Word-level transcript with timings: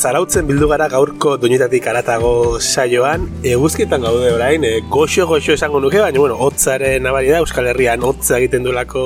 zarautzen 0.00 0.46
bildu 0.48 0.64
gara 0.70 0.86
gaurko 0.88 1.34
doinetatik 1.36 1.84
aratago 1.90 2.58
saioan, 2.58 3.26
eguzkietan 3.44 4.00
gaude 4.00 4.30
orain, 4.32 4.62
e, 4.64 4.78
goxo 4.88 5.26
goxo 5.28 5.52
esango 5.52 5.80
nuke, 5.84 5.98
baina 6.00 6.22
bueno, 6.22 6.38
hotzaren 6.40 7.04
nabari 7.04 7.28
da, 7.28 7.42
Euskal 7.44 7.68
Herrian 7.68 8.06
hotza 8.08 8.38
egiten 8.38 8.64
duelako 8.64 9.02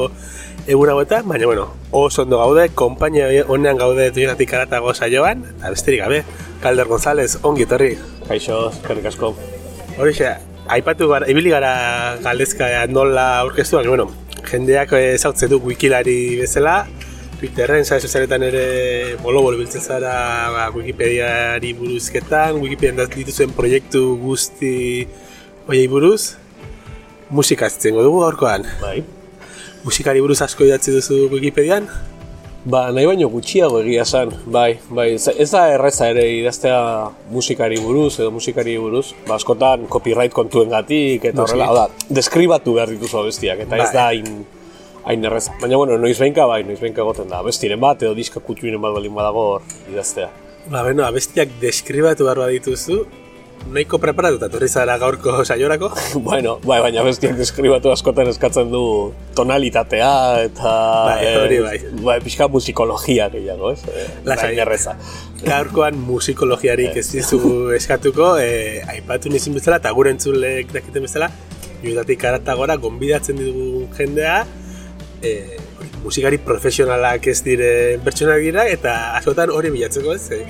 egun 0.70 0.92
hauetan, 0.92 1.27
baina 1.27 1.48
bueno, 1.51 1.66
oso 1.91 2.23
ondo 2.23 2.38
gaude, 2.38 2.68
konpainia 2.78 3.27
honean 3.48 3.80
gaude 3.80 4.06
doinetatik 4.15 4.54
aratago 4.54 4.95
saioan, 4.95 5.42
eta 5.56 5.73
besterik 5.74 6.04
gabe, 6.04 6.23
Calder 6.62 6.87
González, 6.87 7.40
ongi 7.42 7.66
etorri. 7.66 7.96
Kaixo, 8.29 8.68
eskerrik 8.70 9.10
asko. 9.10 9.32
Horixe, 9.98 10.30
aipatu 10.79 11.10
gara, 11.10 11.26
ibili 11.32 11.51
gara 11.56 11.74
galdezka 12.23 12.70
nola 12.87 13.40
aurkeztu, 13.40 13.80
baina 13.80 13.96
bueno, 13.96 14.10
jendeak 14.46 14.95
ezautzen 15.01 15.51
du 15.51 15.59
wikilari 15.66 16.20
bezala, 16.45 16.84
Twitterren, 17.38 17.84
sare 17.84 18.01
sozialetan 18.01 18.45
ere 18.47 18.65
bolo-bolo 19.23 19.59
biltzen 19.59 19.83
zara 19.83 20.15
ba, 20.55 20.69
Wikipediari 20.74 21.74
buruzketan, 21.77 22.60
Wikipedian 22.62 23.10
dituzuen 23.15 23.52
proiektu 23.57 24.05
guzti 24.23 24.74
oiei 25.69 25.87
buruz. 25.91 26.37
Musika 27.34 27.69
zitzen 27.70 27.98
dugu 27.98 28.23
gaurkoan. 28.23 28.66
Bai. 28.80 28.99
Musikari 29.85 30.23
buruz 30.24 30.41
asko 30.45 30.65
idatzi 30.68 30.95
duzu 30.95 31.24
Wikipedian? 31.32 31.88
Ba, 32.65 32.87
nahi 32.96 33.04
baino 33.04 33.26
gutxiago 33.29 33.82
egia 33.82 34.07
zen, 34.09 34.30
bai, 34.48 34.79
bai, 34.88 35.10
ez 35.21 35.51
da 35.51 35.66
erreza 35.74 36.07
ere 36.09 36.23
idaztea 36.38 36.79
musikari 37.29 37.76
buruz 37.76 38.15
edo 38.23 38.30
musikari 38.32 38.79
buruz, 38.80 39.10
ba, 39.26 39.37
askotan 39.37 39.85
copyright 39.93 40.32
kontuen 40.32 40.73
gatik, 40.73 41.26
eta 41.29 41.45
horrela, 41.45 41.66
no, 41.69 41.74
da, 41.76 42.15
deskribatu 42.21 42.79
behar 42.79 42.95
dituzu 42.95 43.21
abestiak, 43.21 43.60
eta 43.66 43.76
bai. 43.76 43.82
ez 43.85 43.93
da 43.93 44.07
hain, 44.07 44.46
hain 45.05 45.24
errez. 45.24 45.49
Baina, 45.60 45.77
bueno, 45.77 45.99
noiz 45.99 46.16
behinka 46.19 46.47
bai, 46.51 46.63
noiz 46.65 46.80
behinka 46.80 47.05
goten 47.07 47.29
da, 47.29 47.43
abestiren 47.45 47.80
bat 47.80 48.02
edo 48.02 48.15
diska 48.16 48.41
kutxuinen 48.45 48.80
bat 48.83 48.95
balin 48.97 49.15
badago 49.15 49.45
hor 49.57 49.69
idaztea. 49.93 50.30
Ba, 50.71 50.83
beno, 50.87 51.05
abestiak 51.05 51.59
deskribatu 51.60 52.24
behar 52.29 52.41
dituzu, 52.55 53.02
nahiko 53.73 53.99
preparatuta 54.01 54.49
torri 54.52 54.69
zara 54.69 54.97
gaurko 54.99 55.45
saiorako? 55.45 55.91
bueno, 56.29 56.57
bai, 56.65 56.80
baina 56.85 57.05
bestiak 57.07 57.37
deskribatu 57.38 57.93
askotan 57.93 58.29
eskatzen 58.32 58.71
du 58.73 58.82
tonalitatea 59.37 60.10
eta... 60.49 60.73
Bai, 61.09 61.30
hori 61.41 61.60
bai. 61.65 61.77
Bai, 62.05 62.19
pixka 62.25 62.49
musikologia 62.52 63.30
gehiago, 63.32 63.73
ez? 63.73 63.85
Eh, 63.88 64.09
Lasai, 64.28 64.53
erreza. 64.60 64.97
Gaurkoan 65.44 65.97
musikologiarik 66.09 67.00
ez 67.00 67.06
dizu 67.12 67.71
eskatuko, 67.77 68.34
eh, 68.43 68.82
aipatu 68.97 69.32
nizin 69.32 69.56
bezala 69.56 69.81
eta 69.82 69.93
gure 69.97 70.12
entzulek 70.15 70.72
dakiten 70.75 71.09
bezala, 71.09 71.31
joetatik 71.84 72.21
karata 72.21 72.56
gora, 72.56 72.77
gonbidatzen 72.81 73.41
dugu 73.41 73.88
jendea, 73.97 74.44
eh, 75.25 75.58
musikari 76.04 76.38
profesionalak 76.38 77.26
ez 77.32 77.41
dire 77.44 77.70
bertsonak 78.04 78.42
dira 78.44 78.66
eta 78.69 78.94
askotan 79.19 79.50
hori 79.50 79.72
bilatzeko 79.75 80.14
ez? 80.14 80.28
Eh? 80.36 80.44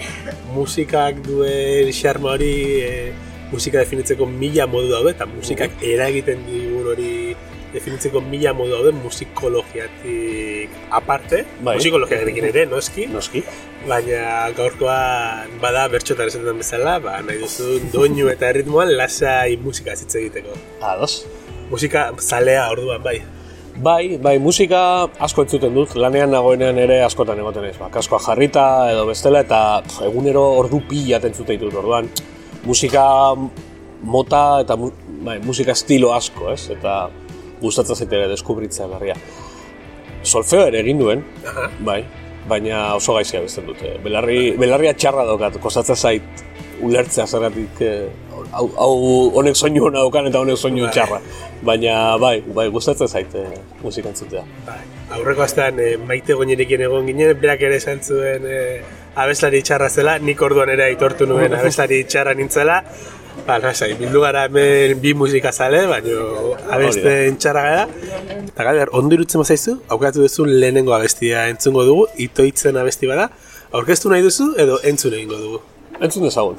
musikak 0.54 1.20
duen 1.26 1.92
xarma 1.94 2.34
hori 2.34 2.54
eh, 2.82 3.12
musika 3.52 3.78
definitzeko 3.82 4.26
mila 4.26 4.66
modu 4.70 4.90
daude 4.90 5.12
eta 5.14 5.26
musikak 5.30 5.76
eragiten 5.82 6.42
digun 6.48 6.88
hori 6.94 7.12
definitzeko 7.74 8.22
mila 8.32 8.54
modu 8.56 8.74
daude 8.74 8.94
musikologiatik 8.98 10.74
aparte 10.98 11.44
bai. 11.60 11.76
musikologiatik 11.78 12.40
ere, 12.50 12.66
noski. 12.70 13.06
Noski. 13.12 13.44
Baina 13.86 14.50
gaurkoan 14.56 15.54
bada 15.62 15.86
bertxotan 15.92 16.32
esan 16.32 16.46
den 16.48 16.62
bezala 16.62 16.98
ba, 17.04 17.20
nahi 17.26 17.42
duzu 17.42 17.78
doinu 17.94 18.30
eta 18.32 18.50
ritmoan 18.56 18.94
lasai 18.98 19.56
musika 19.62 19.94
zitze 19.94 20.22
egiteko. 20.24 20.58
Ados. 20.82 21.24
Musika 21.70 22.10
zalea 22.20 22.68
orduan 22.74 23.02
bai 23.06 23.18
Bai, 23.74 24.18
bai, 24.22 24.38
musika 24.38 24.80
asko 25.18 25.42
entzuten 25.42 25.74
dut, 25.74 25.96
lanean 25.98 26.30
nagoenean 26.30 26.76
ere 26.78 27.00
askotan 27.02 27.40
egoten 27.42 27.64
ez, 27.66 27.74
ba, 27.74 27.88
kaskoa 27.90 28.20
jarrita 28.22 28.66
edo 28.92 29.02
bestela, 29.08 29.40
eta 29.42 29.80
pff, 29.82 30.04
egunero 30.06 30.44
ordu 30.60 30.78
pila 30.86 31.18
entzuten 31.18 31.58
ditut 31.58 31.74
orduan. 31.82 32.06
Musika 32.64 33.04
mota 34.06 34.44
eta 34.62 34.76
bai, 34.78 35.40
musika 35.42 35.74
estilo 35.74 36.12
asko, 36.14 36.52
ez, 36.52 36.68
eta 36.70 37.08
gustatzen 37.60 37.98
zait 37.98 38.14
ere 38.14 38.28
deskubritzea 38.30 38.86
berria. 38.92 39.18
Solfeo 40.22 40.68
ere 40.70 40.78
egin 40.84 41.02
duen, 41.02 41.26
bai, 41.82 42.04
baina 42.48 42.86
oso 42.94 43.18
gaizia 43.18 43.42
bezten 43.42 43.66
dute. 43.66 43.96
Belarri, 44.04 44.52
belarria 44.60 44.94
txarra 44.94 45.26
daukat, 45.26 45.58
kostatzen 45.64 45.98
zait 45.98 46.44
ulertzea 46.82 47.26
zergatik 47.26 47.80
eh, 47.84 48.08
hau, 48.52 48.66
hau 48.78 48.94
honek 49.38 49.56
soinu 49.58 49.86
hona 49.88 50.02
daukan 50.02 50.28
eta 50.30 50.42
honek 50.42 50.58
soinu 50.58 50.84
bai. 50.86 50.92
txarra. 50.96 51.20
Baina 51.64 51.94
bai, 52.20 52.36
bai 52.56 52.68
gustatzen 52.74 53.08
zaite 53.08 53.44
musika 53.82 54.12
entzutea. 54.12 54.44
Bai. 54.66 54.78
Aurreko 55.18 55.44
astean 55.46 55.80
e, 55.80 55.90
maite 56.10 56.36
goinerekin 56.38 56.86
egon 56.86 57.08
ginen, 57.10 57.34
berak 57.40 57.64
ere 57.68 57.80
esan 57.80 58.02
zuen 58.02 58.46
e, 58.48 58.60
abeslari 59.20 59.62
txarra 59.62 59.90
zela, 59.90 60.18
nik 60.18 60.40
orduan 60.42 60.72
ere 60.74 60.88
aitortu 60.90 61.28
nuen 61.30 61.54
abeslari 61.58 62.04
txarra 62.08 62.34
nintzela. 62.38 62.80
Ba, 63.44 63.58
nasai, 63.58 63.90
bildu 63.98 64.22
gara 64.22 64.44
hemen 64.46 65.00
bi 65.02 65.10
musika 65.18 65.50
zale, 65.52 65.82
baina 65.90 66.20
abeste 66.76 67.14
txarra 67.42 67.64
gara. 67.66 68.14
Eta 68.44 68.68
galer, 68.70 68.92
ondo 68.94 69.18
irutzen 69.18 69.42
mazaizu, 69.42 69.80
aukatu 69.92 70.22
duzu 70.24 70.46
lehenengo 70.48 70.94
abestia 70.96 71.48
entzungo 71.50 71.84
dugu, 71.88 72.06
itoitzen 72.28 72.78
abesti 72.80 73.10
bada. 73.10 73.28
Aurkeztu 73.74 74.12
nahi 74.12 74.22
duzu 74.22 74.52
edo 74.62 74.78
entzun 74.86 75.18
egingo 75.18 75.40
dugu? 75.40 75.64
Entzun 76.00 76.24
dezagun. 76.24 76.56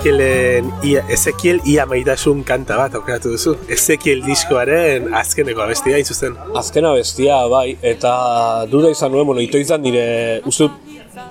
Ezekielen 0.00 0.72
ia, 0.82 1.02
Ezekiel 1.12 1.58
ia 1.68 1.84
maitasun 1.84 2.38
kanta 2.48 2.78
bat 2.78 2.94
aukeratu 2.96 3.34
duzu. 3.34 3.52
Ezekiel 3.68 4.22
diskoaren 4.24 5.10
azkeneko 5.12 5.60
abestia 5.60 5.98
hain 5.98 6.06
zuzen. 6.08 6.38
Azken 6.56 6.86
abestia, 6.88 7.36
bai, 7.52 7.74
eta 7.84 8.12
duda 8.72 8.88
izan 8.94 9.12
nuen, 9.12 9.26
bueno, 9.28 9.44
ito 9.44 9.60
izan 9.60 9.84
nire, 9.84 10.40
uste 10.48 10.70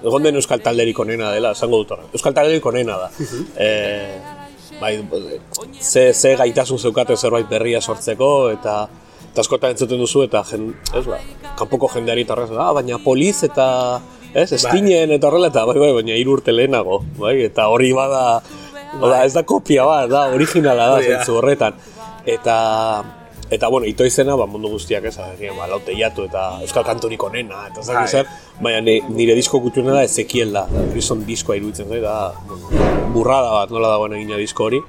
egon 0.06 0.28
den 0.28 0.38
euskal 0.38 0.62
talderik 0.62 1.02
onena 1.02 1.32
dela, 1.34 1.56
esango 1.58 1.80
dut 1.82 2.14
Euskal 2.14 2.36
talderik 2.38 2.70
onena 2.70 3.00
da. 3.08 3.10
e, 3.58 3.72
bai, 4.78 4.94
ze, 5.82 6.14
ze 6.14 6.36
gaitasun 6.38 6.78
zeukate 6.78 7.18
zerbait 7.18 7.50
berria 7.50 7.82
sortzeko, 7.82 8.52
eta 8.54 8.84
eta 9.32 9.42
askotan 9.48 9.74
entzuten 9.74 9.98
duzu, 9.98 10.28
eta 10.30 10.44
jen, 10.46 10.76
ez 10.94 11.08
ba, 11.10 11.18
kanpoko 11.58 11.90
jendeari 11.96 12.30
tarraz, 12.30 12.52
ah, 12.54 12.70
baina 12.78 13.02
poliz 13.02 13.40
eta 13.50 13.66
ez, 14.34 14.52
estinen 14.54 15.12
eta 15.16 15.30
horrela 15.30 15.50
eta 15.50 15.66
bai, 15.68 15.78
bai, 15.82 15.92
baina 15.98 16.18
hiru 16.18 16.38
urte 16.38 16.54
lehenago, 16.54 17.02
bai, 17.20 17.38
eta 17.46 17.68
hori 17.72 17.92
bada, 17.96 18.42
oda, 19.00 19.24
ez 19.26 19.34
da 19.34 19.44
kopia 19.48 19.86
bat, 19.88 20.10
da, 20.12 20.28
originala 20.36 20.90
da, 20.94 21.00
zentzu 21.02 21.40
horretan. 21.40 21.78
Eta, 22.30 22.56
eta 23.50 23.70
bueno, 23.74 23.88
ito 23.90 24.06
izena, 24.06 24.36
ba, 24.38 24.46
mundu 24.50 24.72
guztiak 24.76 25.10
ez, 25.10 25.16
ba, 25.58 25.68
laute 25.72 25.96
jatu 25.98 26.28
eta 26.30 26.46
euskal 26.66 26.86
kantorik 26.88 27.24
onena, 27.26 27.66
eta 27.72 27.84
zaki 27.84 28.00
bai. 28.00 28.08
zer, 28.08 28.32
baina 28.62 28.82
nire 29.10 29.36
disko 29.38 29.62
kutxuna 29.64 29.98
da 29.98 30.06
Ezekiel 30.08 30.54
da, 30.54 30.66
gizon 30.94 31.26
diskoa 31.28 31.58
iruditzen 31.60 31.90
zai, 31.90 32.02
da, 32.06 32.34
burrada 33.16 33.54
bat, 33.56 33.74
nola 33.74 33.96
dagoen 33.96 34.20
egina 34.20 34.38
disko 34.42 34.70
hori. 34.70 34.82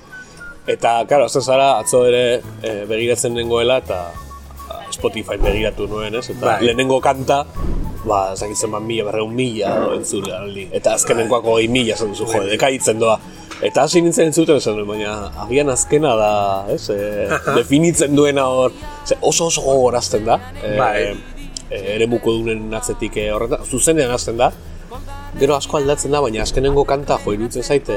Eta, 0.69 1.00
karo, 1.08 1.26
azten 1.26 1.43
zara, 1.43 1.72
atzo 1.81 2.04
ere 2.06 2.25
e, 2.62 2.82
begiratzen 2.86 3.32
nengoela, 3.34 3.81
eta 3.81 4.10
Spotify 4.93 5.38
begiratu 5.40 5.86
nuen, 5.88 6.19
ez? 6.20 6.28
Eta 6.34 6.44
bai. 6.44 6.58
lehenengo 6.66 7.00
kanta, 7.02 7.44
ba, 8.05 8.20
zakitzen 8.37 8.73
ban 8.73 8.85
mila, 8.87 9.06
berreun 9.11 9.35
mila 9.35 9.75
entzule 9.97 10.32
aldi. 10.37 10.67
Eta 10.76 10.94
azkenenkoak 10.99 11.47
hogei 11.47 11.69
mila 11.73 11.97
zen 11.97 12.14
duzu, 12.14 12.29
jode, 12.31 12.50
dekaitzen 12.55 13.00
doa. 13.02 13.19
Eta 13.61 13.85
hasi 13.85 14.00
nintzen 14.00 14.31
entzuten 14.31 14.56
esan 14.56 14.79
duen, 14.79 14.88
baina 14.88 15.14
agian 15.44 15.69
azkena 15.73 16.14
da, 16.17 16.32
ez, 16.73 16.87
e, 16.94 17.29
definitzen 17.58 18.17
duena 18.17 18.47
hor, 18.49 18.73
ze, 19.05 19.19
oso 19.20 19.50
oso 19.50 19.64
gogorazten 19.67 20.25
da, 20.25 20.38
e, 20.62 20.73
bai. 20.79 20.94
e, 21.69 21.82
ere 21.97 22.08
buko 22.08 22.38
dunen 22.38 22.73
atzetik 22.79 23.20
e, 23.20 23.29
horretan, 23.35 23.67
zuzenean 23.69 24.17
azten 24.17 24.41
da, 24.41 24.49
gero 25.38 25.55
asko 25.55 25.76
aldatzen 25.79 26.17
da, 26.17 26.23
baina 26.25 26.41
azkenengo 26.43 26.87
kanta 26.88 27.20
jo 27.23 27.37
irutzen 27.37 27.62
zaite 27.62 27.96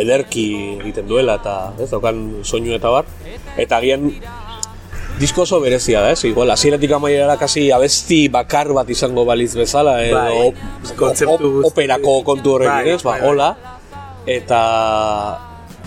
ederki 0.00 0.46
egiten 0.78 1.10
duela 1.10 1.36
eta 1.42 1.56
ez 1.82 1.90
daukan 1.90 2.22
soinu 2.42 2.72
eta 2.78 2.92
bar 2.94 3.10
eta 3.60 3.82
agian 3.82 4.08
Disko 5.18 5.42
oso 5.42 5.60
berezia 5.62 6.00
da, 6.02 6.10
ez? 6.10 6.24
Igual, 6.26 6.50
hasieratik 6.50 6.90
amaierara 6.92 7.36
kasi 7.38 7.68
abesti 7.72 8.26
bakar 8.28 8.72
bat 8.74 8.88
izango 8.90 9.24
baliz 9.24 9.52
bezala, 9.54 10.00
edo 10.02 10.18
Bai, 10.18 10.54
op- 11.28 11.64
operako 11.70 12.22
kontu 12.26 12.56
horrekin, 12.56 12.72
Bai, 12.74 12.90
ez? 12.96 13.02
Ba, 13.02 13.10
bai, 13.12 13.20
bai. 13.20 13.28
hola, 13.30 13.48
eta 14.26 14.60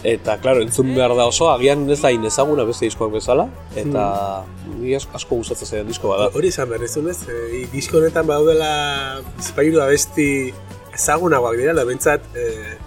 eta, 0.07 0.37
claro, 0.39 0.61
entzun 0.61 0.93
behar 0.95 1.11
da 1.17 1.25
oso, 1.27 1.49
agian 1.51 1.89
ez 1.91 1.99
da 1.99 2.11
inezaguna 2.13 2.63
beste 2.63 2.85
diskoak 2.85 3.11
bezala, 3.11 3.49
eta 3.75 4.43
Hmm. 4.45 4.81
ni 4.81 4.95
asko, 4.95 5.35
gustatzen 5.35 5.67
zaidan 5.67 5.87
disko 5.87 6.07
bada. 6.07 6.29
Hori 6.33 6.47
izan 6.47 6.69
behar 6.69 6.83
ez, 6.83 6.95
e, 7.27 7.67
disko 7.73 7.97
honetan 7.97 8.25
baudela 8.27 9.19
bizpairu 9.37 9.81
abesti 9.81 10.53
ezagunagoak 10.93 11.57
dira, 11.57 11.73
bentsat 11.83 12.21
e, 12.35 12.77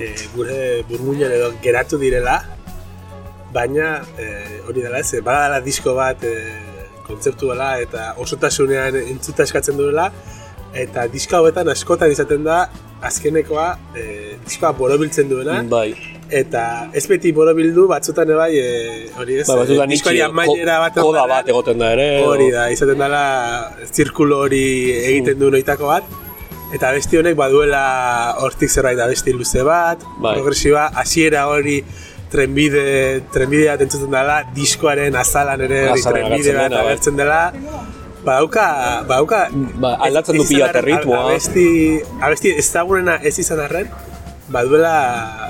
e, 0.00 0.14
gure 0.34 0.82
burmuinan 0.88 1.30
edo 1.30 1.52
geratu 1.62 1.98
direla, 1.98 2.42
baina 3.54 3.96
e, 4.18 4.28
hori 4.68 4.82
dela 4.82 5.00
ez, 5.00 5.12
e, 5.14 5.22
badala 5.24 5.60
disko 5.64 5.94
bat 5.96 6.24
e, 6.26 6.34
kontzeptu 7.06 7.52
dela 7.52 7.74
eta 7.82 8.14
osotasunean 8.24 8.98
entzuta 9.04 9.46
eskatzen 9.46 9.78
duela, 9.78 10.08
eta 10.74 11.06
diska 11.12 11.38
hauetan 11.38 11.70
askotan 11.70 12.10
izaten 12.10 12.42
da 12.46 12.64
azkenekoa 13.04 13.68
e, 13.94 14.04
diskoa 14.44 14.72
borobiltzen 14.78 15.30
duena, 15.30 15.60
Bai, 15.70 15.92
eta 16.34 16.64
ez 16.96 17.04
beti 17.10 17.32
borobildu 17.36 17.86
batzutan 17.90 18.32
bai 18.38 18.50
e, 18.58 18.68
hori 19.20 19.38
ez, 19.42 19.46
ba, 19.48 19.60
batzutan 19.60 19.86
e, 19.86 19.94
diskoari 19.94 20.22
amaiera 20.24 20.80
bat 20.82 20.98
koda 20.98 21.26
bat 21.30 21.48
egoten 21.52 21.80
da 21.80 21.92
ere. 21.94 22.08
Hori 22.26 22.50
da, 22.54 22.68
izaten 22.74 23.00
dela 23.00 23.24
zirkulo 23.90 24.44
hori 24.46 24.66
egiten 25.04 25.38
du 25.40 25.52
noitako 25.54 25.90
bat. 25.92 26.20
Eta 26.74 26.90
besti 26.96 27.20
honek 27.20 27.36
baduela 27.38 27.84
hortik 28.42 28.72
zerbait 28.72 28.98
da 28.98 29.06
besti 29.06 29.34
luze 29.36 29.62
bat, 29.62 30.00
Bai. 30.18 30.32
progresiba, 30.34 30.88
hasiera 30.98 31.44
hori 31.46 31.82
trenbide, 32.34 32.84
trenbide 33.34 33.68
bat 33.72 33.84
dela, 34.16 34.38
diskoaren 34.56 35.14
azalan 35.22 35.60
ere 35.68 35.84
hori 35.92 36.02
trenbide 36.10 36.56
bat 36.58 36.70
bai. 36.74 36.82
agertzen 36.86 37.16
dela. 37.22 37.42
Badauka, 38.24 38.66
badauka... 39.08 39.42
Ba, 39.82 39.94
aldatzen 40.06 40.38
du 40.38 40.42
ez- 40.42 40.48
ez 40.50 40.54
pila 40.56 40.70
erritmoa. 40.80 41.26
Abesti, 41.28 41.66
abesti 42.24 42.54
ezagunena 42.62 43.18
ez 43.22 43.34
izan 43.42 43.60
arren, 43.66 43.90
baduela 44.54 44.94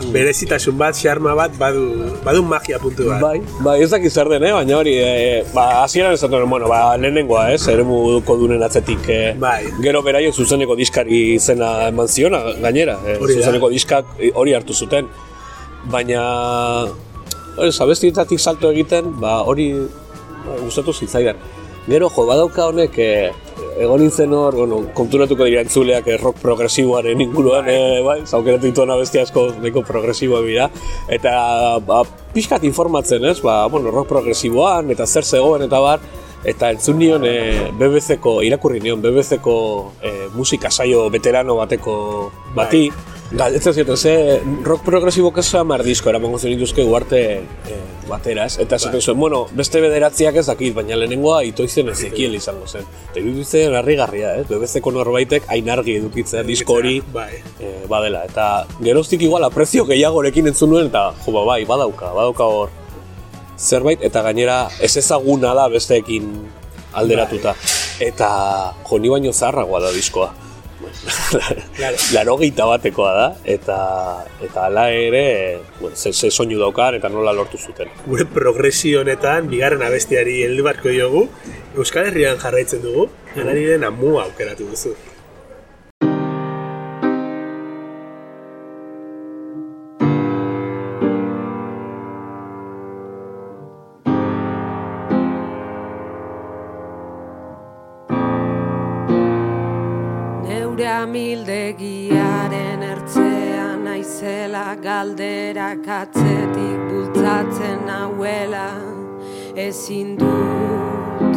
Mm. 0.04 0.10
berezitasun 0.14 0.74
bat, 0.78 0.94
xarma 0.98 1.32
bat, 1.38 1.52
badu, 1.58 1.84
badu 2.26 2.42
magia 2.46 2.78
puntu 2.82 3.06
bat. 3.08 3.20
Bai, 3.22 3.38
bai, 3.62 3.76
ez 3.82 3.88
dakit 3.92 4.10
zer 4.12 4.28
den, 4.28 4.42
eh? 4.44 4.50
baina 4.52 4.76
hori, 4.76 4.94
e, 4.98 5.44
ba, 5.54 5.82
hasieran 5.84 6.12
esaten 6.16 6.34
nuen, 6.40 6.50
bueno, 6.50 6.66
ba, 6.70 6.96
lehenengoa, 6.98 7.44
ez, 7.54 7.62
eremu 7.70 8.20
kodunen 8.26 8.62
atzetik, 8.66 9.06
eh, 9.08 9.34
Bai. 9.38 9.68
gero 9.82 10.02
beraio 10.02 10.32
zuzeneko 10.32 10.74
diskari 10.78 11.20
izena 11.36 11.88
eman 11.92 12.08
ziona, 12.10 12.40
gainera, 12.62 12.98
eh, 13.06 13.16
zuzeneko 13.22 13.70
diskak 13.70 14.04
eh, 14.18 14.32
hori 14.34 14.54
hartu 14.58 14.74
zuten, 14.74 15.06
baina, 15.90 16.22
hori, 17.56 17.72
zabestietatik 17.72 18.40
salto 18.40 18.70
egiten, 18.72 19.12
ba, 19.20 19.40
hori 19.42 19.72
ba, 20.44 20.58
gustatu 20.62 20.92
zitzaidan. 20.92 21.40
Gero, 21.84 22.08
jo, 22.08 22.24
badauka 22.24 22.70
honek, 22.70 22.96
eh, 22.96 23.32
egon 23.82 24.00
nintzen 24.00 24.32
hor, 24.32 24.56
bueno, 24.56 24.80
konturatuko 24.96 25.44
dira 25.44 25.60
entzuleak 25.64 26.08
eh, 26.08 26.16
rock 26.20 26.40
progresiboaren 26.40 27.20
inguruan, 27.20 27.68
bai, 27.68 28.00
bai 28.06 28.18
zaukeratu 28.24 28.70
dituen 28.70 28.92
abesti 28.94 29.20
asko 29.20 29.50
neko 29.60 29.84
progresiboa 29.84 30.40
dira, 30.46 30.70
eta 31.12 31.34
ba, 31.84 32.02
pixkat 32.34 32.64
informatzen, 32.64 33.24
ez, 33.28 33.40
ba, 33.44 33.64
bueno, 33.72 33.92
rock 33.92 34.08
progresiboan, 34.14 34.90
eta 34.94 35.06
zer 35.06 35.28
zegoen, 35.28 35.66
eta 35.68 35.82
bar, 35.84 36.04
eta 36.44 36.70
entzun 36.74 36.98
nion 37.00 37.24
e, 37.24 37.70
BBC-ko, 37.78 38.38
irakurri 38.44 38.80
nion 38.84 39.02
BBC-ko 39.02 39.56
e, 40.04 40.12
musika 40.36 40.70
saio 40.70 41.08
veterano 41.12 41.56
bateko 41.56 41.96
bati, 42.56 42.86
Galdetzen 43.34 43.74
zioten, 43.74 43.96
ze 43.96 44.40
rock 44.62 44.84
progresibo 44.86 45.32
kesu 45.34 45.56
hamar 45.58 45.82
disko 45.82 46.10
eramango 46.10 46.38
zen 46.38 46.52
dituzke 46.54 46.84
uarte 46.86 47.20
e, 47.42 47.78
batera, 48.06 48.44
ez? 48.46 48.60
Eta 48.62 48.78
esaten 48.78 49.02
zuen, 49.02 49.18
bueno, 49.18 49.40
beste 49.58 49.80
bederatziak 49.82 50.38
ez 50.38 50.44
dakit, 50.46 50.70
baina 50.76 50.94
lehenengoa 51.00 51.40
itoizen 51.48 51.90
ezekiel 51.90 52.36
izango 52.38 52.68
zen. 52.68 52.86
Eta 53.08 53.18
iruditzen 53.18 53.74
harrigarria, 53.74 54.36
ez? 54.38 54.44
BBC-ko 54.46 54.92
norbaitek 54.94 55.50
hain 55.50 55.72
argi 55.74 55.96
edukitzea 55.98 56.44
disko 56.46 56.78
hori 56.78 57.00
Bai. 57.16 57.40
e, 57.58 57.72
badela. 57.90 58.22
Eta 58.30 58.46
geroztik 58.78 59.26
igual 59.26 59.48
aprezio 59.50 59.82
gehiagorekin 59.90 60.52
entzun 60.52 60.70
nuen, 60.76 60.92
eta 60.92 61.08
jo, 61.24 61.34
ba, 61.34 61.42
bai, 61.50 61.64
badauka, 61.66 62.12
badauka 62.14 62.46
hor 62.46 62.70
zerbait, 63.58 63.98
eta 64.06 64.22
gainera 64.22 64.68
ez 64.78 64.94
ezaguna 65.02 65.56
da 65.58 65.66
besteekin 65.74 66.30
alderatuta. 66.94 67.58
Eta 67.98 68.30
jo, 68.86 69.02
ni 69.02 69.10
baino 69.10 69.34
zaharragoa 69.34 69.82
da 69.88 69.94
diskoa. 69.96 70.30
Laro 72.14 72.36
batekoa 72.38 73.12
da, 73.14 73.26
eta 73.44 73.78
eta 74.42 74.66
hala 74.66 74.90
ere, 74.90 75.60
bueno, 75.80 75.96
ze, 75.96 76.12
ze 76.12 76.30
soinu 76.30 76.58
daukan 76.58 76.94
eta 76.98 77.08
nola 77.08 77.32
lortu 77.32 77.58
zuten. 77.58 77.88
gure 78.06 78.24
progresio 78.26 79.00
honetan, 79.00 79.48
bigarren 79.48 79.82
abestiari 79.82 80.42
heldu 80.44 80.64
barko 80.64 80.88
diogu, 80.88 81.28
Euskal 81.76 82.06
Herrian 82.10 82.38
jarraitzen 82.38 82.82
dugu, 82.82 83.08
janariren 83.34 83.84
amua 83.84 84.24
aukeratu 84.24 84.70
duzu. 84.70 84.94
Galderak 105.64 105.88
atzetik 105.88 106.80
bultzatzen 106.90 107.86
nauela 107.86 108.70
ezin 109.56 110.16
dut. 110.18 111.36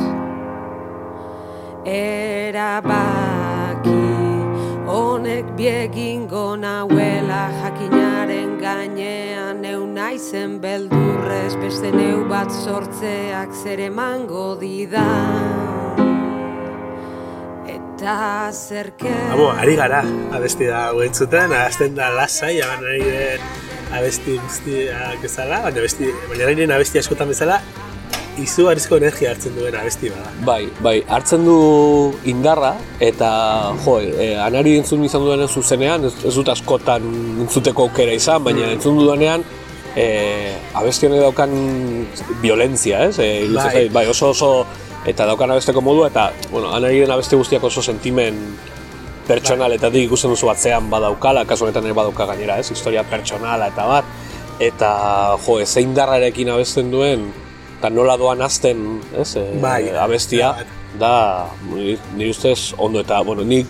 Erabaki 1.85 3.11
honek 4.87 5.45
biegingo 5.55 6.55
nauela 6.55 7.49
jakinaren 7.61 8.59
gainean 8.59 9.61
neu 9.61 9.85
naizen 9.85 10.59
beldurrez 10.59 11.55
beste 11.61 11.91
neu 11.91 12.27
bat 12.27 12.51
sortzeak 12.51 13.53
zer 13.63 13.79
emango 13.79 14.55
didan 14.59 16.03
eta 17.77 18.51
zerke 18.51 19.13
Amo, 19.31 19.49
ari 19.55 19.75
gara 19.75 20.03
abesti 20.35 20.67
da 20.67 20.89
hau 20.89 21.01
entzuten, 21.01 21.51
ahazten 21.51 21.95
da 21.95 22.11
lasai, 22.11 22.59
aban 22.61 22.83
ari 22.83 23.03
den 23.07 23.66
abesti 23.95 24.37
guztiak 24.41 25.21
bezala, 25.23 25.61
baina, 25.65 25.83
abesti, 25.83 26.11
baina 26.29 26.49
den 26.55 26.73
abesti 26.75 26.99
askotan 26.99 27.29
bezala, 27.31 27.61
izugarrizko 28.41 28.97
energia 28.99 29.31
hartzen 29.33 29.55
duen 29.57 29.75
abesti 29.75 30.11
bada. 30.13 30.31
Bai, 30.45 30.67
bai, 30.83 30.97
hartzen 31.09 31.45
du 31.47 31.57
indarra 32.29 32.75
eta 33.03 33.29
jo, 33.85 33.97
e, 34.01 34.33
anari 34.41 34.77
entzun 34.81 35.05
izan 35.07 35.25
duenean 35.25 35.49
zuzenean, 35.49 36.05
ez, 36.09 36.13
ez 36.27 36.35
dut 36.37 36.51
askotan 36.53 37.07
entzuteko 37.45 37.87
aukera 37.87 38.13
izan, 38.17 38.43
baina 38.45 38.69
entzun 38.75 38.99
duenean 39.01 39.45
e, 39.97 40.07
abesti 40.77 41.09
honek 41.09 41.25
daukan 41.25 41.55
violentzia, 42.43 43.07
ez? 43.09 43.17
E, 43.19 43.47
Bai. 43.55 43.87
bai, 43.93 44.05
oso 44.13 44.31
oso 44.35 44.51
eta 45.07 45.25
daukan 45.29 45.55
abesteko 45.55 45.81
modu 45.81 46.05
eta 46.07 46.29
bueno, 46.51 46.73
anari 46.75 47.01
den 47.01 47.13
abesti 47.13 47.39
guztiak 47.39 47.63
oso 47.63 47.81
sentimen 47.81 48.41
pertsonaletatik 49.27 50.07
ikusten 50.07 50.31
duzu 50.33 50.47
batzean 50.49 50.89
badaukala, 50.91 51.45
kasu 51.47 51.67
honetan 51.67 51.85
ere 51.85 51.95
badauka 51.97 52.27
gainera, 52.29 52.57
ez? 52.61 52.71
Historia 52.71 53.03
pertsonala 53.07 53.69
eta 53.73 53.87
bat 53.89 54.05
eta 54.63 54.91
jo, 55.45 55.59
ze 55.65 55.83
indarrarekin 55.85 56.49
abesten 56.49 56.89
duen 56.91 57.27
eta 57.77 57.91
nola 57.93 58.17
doan 58.17 58.41
azten, 58.41 59.01
ez? 59.17 59.35
E, 59.37 59.45
Bai, 59.61 59.89
abestia 59.93 60.55
da 60.97 61.47
niri 61.69 62.31
ustez 62.31 62.73
ondo 62.77 63.03
eta 63.03 63.21
bueno, 63.21 63.43
ni 63.45 63.61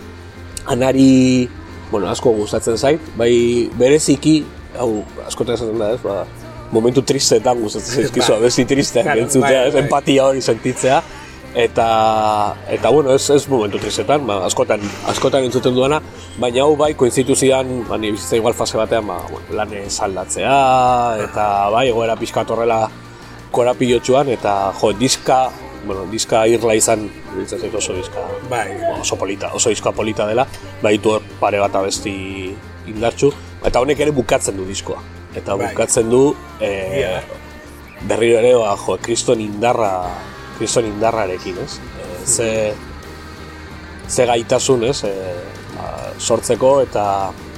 anari 0.68 1.50
bueno, 1.92 2.08
asko 2.12 2.32
gustatzen 2.36 2.78
zait, 2.78 3.02
bai 3.18 3.70
bereziki 3.80 4.42
hau 4.78 5.04
askotan 5.26 5.58
esaten 5.58 5.80
da, 5.80 5.92
ez? 5.96 6.02
Ba, 6.04 6.24
momentu 6.72 7.02
tristetan 7.08 7.60
gustatzen 7.64 8.04
zaizkizu 8.04 8.34
Bai. 8.34 8.40
abesti 8.42 8.66
tristeak 8.68 9.14
entzutea, 9.16 9.62
bai, 9.62 9.68
ez? 9.68 9.74
bai. 9.74 9.84
empatia 9.86 10.26
hori 10.28 10.42
sentitzea 10.44 11.02
eta 11.56 12.56
eta 12.70 12.90
bueno, 12.90 13.14
ez, 13.16 13.30
ez 13.30 13.48
momentu 13.50 13.80
tristetan, 13.80 14.26
ba, 14.28 14.44
askotan 14.46 14.82
askotan 15.08 15.48
entzuten 15.48 15.76
duana, 15.76 16.02
baina 16.40 16.64
hau 16.64 16.76
bai 16.78 16.94
koinzitu 16.94 17.36
zidan, 17.36 17.84
ba, 17.88 17.98
ni 17.98 18.12
bizitza 18.12 18.38
igual 18.38 18.54
fase 18.54 18.78
batean, 18.78 19.08
ba, 19.08 19.22
bueno, 19.32 19.46
lanez 19.58 20.00
aldatzea 20.02 20.58
eta 21.24 21.48
bai, 21.74 21.88
egoera 21.90 22.18
pixka 22.20 22.44
bat 22.44 22.56
horrela 22.56 22.82
korapilotxuan 23.52 24.30
eta 24.30 24.74
jo, 24.82 24.92
diska, 24.94 25.48
bueno, 25.86 26.06
diska 26.12 26.46
irla 26.52 26.76
izan, 26.78 27.08
zait 27.48 27.74
oso 27.76 27.96
diska 27.96 28.24
Bai, 28.50 28.70
oso 29.00 29.18
polita, 29.18 29.52
oso 29.54 29.70
diskoa 29.70 29.94
polita 29.96 30.28
dela, 30.28 30.48
baitu 30.84 31.16
hor 31.16 31.26
pare 31.40 31.60
bat 31.64 31.76
abesti 31.76 32.54
indartsu, 32.88 33.32
eta 33.66 33.82
honek 33.84 34.00
ere 34.06 34.14
bukatzen 34.16 34.58
du 34.58 34.66
diskoa. 34.68 35.02
Eta 35.36 35.56
Bai. 35.56 35.72
bukatzen 35.72 36.10
du 36.10 36.22
e, 36.60 36.72
Ia. 37.02 37.22
berriro 38.08 38.40
ere, 38.40 38.54
ba, 38.56 38.76
jo, 38.80 38.98
kriston 39.02 39.42
indarra, 39.44 39.92
kriston 40.58 40.88
indarrarekin, 40.90 41.58
ez? 41.64 41.78
E, 41.78 42.08
ze, 42.26 42.50
ze 44.10 44.26
gaitasun, 44.30 44.84
ez? 44.90 45.02
E, 45.08 45.14
ba, 45.76 45.92
sortzeko 46.18 46.80
eta 46.86 47.06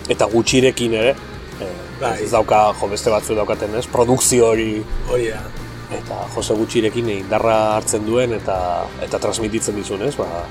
eta 0.09 0.27
gutxirekin 0.31 0.95
ere, 0.99 1.15
e, 1.59 1.69
Bai. 1.99 2.15
ez 2.23 2.31
dauka, 2.31 2.69
jo, 2.79 2.89
beste 2.91 3.13
batzu 3.13 3.37
daukaten, 3.37 3.75
ez? 3.79 3.85
Produkzio 3.91 4.51
hori 4.53 4.71
hori 5.09 5.29
da. 5.33 5.43
eta 5.89 6.19
Jose 6.35 6.53
Gutxirekin 6.53 7.07
indarra 7.09 7.55
hartzen 7.77 8.03
duen 8.05 8.35
eta 8.37 8.57
eta 9.05 9.19
transmititzen 9.21 9.77
dizun, 9.79 10.03
ez? 10.05 10.15
Ba, 10.19 10.45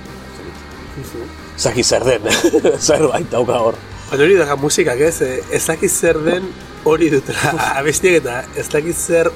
Zaki 1.59 1.83
zer 1.83 2.05
den, 2.07 2.26
zerbait 2.87 3.31
dauka 3.31 3.59
hor. 3.62 3.76
Baina 4.09 4.25
hori 4.25 4.38
daga 4.38 4.57
musikak 4.57 5.00
ez, 5.05 5.21
eh, 5.23 5.38
ez 5.52 5.64
dakit 5.67 5.93
zer 5.93 6.19
den 6.25 6.47
hori 6.88 7.11
dutela 7.12 7.52
abestiak 7.81 8.21
eta 8.23 8.43
ez 8.57 8.67
dakit 8.73 8.97
zer 8.97 9.31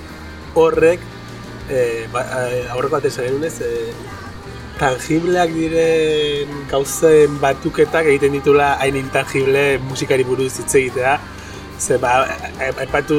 horrek 0.58 1.02
eh, 1.70 2.08
ba, 2.12 2.24
eh, 2.46 2.64
aurreko 2.72 2.96
bat 2.96 3.06
esan 3.10 3.28
genuen 3.28 3.44
ez, 3.48 3.60
eh, 3.60 3.92
tangibleak 4.78 5.52
diren 5.54 6.64
gauzen 6.70 7.38
batuketak 7.42 8.08
egiten 8.10 8.32
ditula 8.38 8.72
hain 8.82 8.96
intangible 8.96 9.78
musikari 9.88 10.24
buruz 10.24 10.52
hitz 10.58 10.74
egitea. 10.74 11.18
Ze, 11.82 11.98
ba, 11.98 12.26
aipatu 12.60 13.16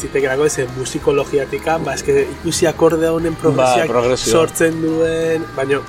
zitekerako 0.00 0.46
ez, 0.48 0.66
musikologiatika, 0.78 1.78
ba, 1.84 1.94
eske 1.98 2.24
ikusi 2.38 2.68
akorde 2.70 3.08
honen 3.12 3.36
progresioak 3.36 3.90
progresioa. 3.92 4.32
sortzen 4.32 4.80
duen, 4.80 5.44
baina 5.56 5.82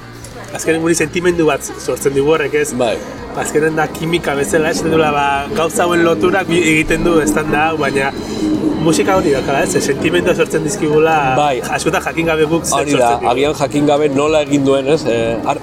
azkenen 0.54 0.82
guri 0.82 0.96
sentimendu 0.96 1.46
bat 1.46 1.62
sortzen 1.80 2.14
dugu 2.16 2.32
horrek 2.36 2.54
ez. 2.54 2.74
Bai. 2.74 2.96
Azkenen 3.40 3.76
da 3.78 3.86
kimika 3.88 4.34
bezala, 4.36 4.70
ez 4.74 4.82
dula, 4.84 5.12
ba, 5.16 5.26
gauza 5.56 5.84
hauen 5.86 6.04
loturak 6.04 6.50
egiten 6.50 7.04
du 7.06 7.20
estan 7.22 7.52
da, 7.52 7.70
baina 7.80 8.12
musika 8.84 9.16
hori 9.20 9.32
da, 9.36 9.60
ez, 9.62 9.78
sentimendua 9.84 10.36
sortzen 10.36 10.64
dizkigula, 10.64 11.36
Bai. 11.38 11.62
askotan 11.62 12.02
jakin 12.04 12.26
gabe 12.32 12.46
guk 12.50 12.66
zer 12.66 12.80
Hori 12.82 12.92
da, 12.92 12.98
sortzen 12.98 13.20
digu. 13.20 13.32
agian 13.32 13.54
jakin 13.62 13.86
gabe 13.88 14.10
nola 14.10 14.42
egin 14.42 14.66
duen, 14.66 14.88
ez? 14.88 15.06
Eh, 15.06 15.38
ar- 15.46 15.62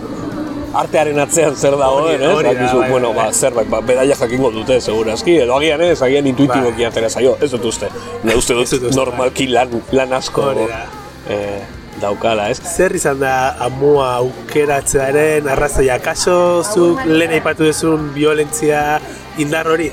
artearen 0.76 1.18
atzean 1.18 1.54
zer 1.56 1.72
dagoen, 1.80 2.20
ez? 2.22 2.28
hori 2.32 2.54
da, 2.54 2.72
bai, 2.78 2.90
bueno, 2.90 3.12
bai. 3.14 3.26
ba, 3.26 3.32
zerbait, 3.32 3.68
ba, 3.68 3.80
beraia 3.80 4.14
jakingo 4.14 4.50
dute, 4.52 4.80
segurazki, 4.80 5.36
edo 5.44 5.56
agian 5.56 5.80
ez, 5.80 6.02
agian 6.02 6.26
intuitiboki 6.26 6.82
Bai. 6.82 6.90
atera 6.90 7.08
zaio, 7.10 7.36
ez 7.40 7.50
dut 7.50 7.64
uste. 7.64 7.88
Ne 8.24 8.34
uste 8.36 8.54
dut 8.54 8.68
uste, 8.72 8.92
normalki 8.96 9.46
lan, 9.48 9.70
lan 9.92 10.12
asko 10.12 10.42
Hori 10.52 10.66
da. 10.68 10.84
eh, 11.28 11.62
daukala, 12.00 12.48
ez? 12.52 12.60
Zer 12.62 12.94
izan 12.96 13.20
da 13.20 13.56
amua 13.66 14.14
aukeratzearen 14.22 15.48
arrazoia? 15.48 15.98
Kaso 16.04 16.62
zuk 16.64 17.04
lehen 17.06 17.32
aipatu 17.38 17.64
duzun 17.68 18.10
violentzia 18.14 18.98
indar 19.42 19.68
hori? 19.68 19.90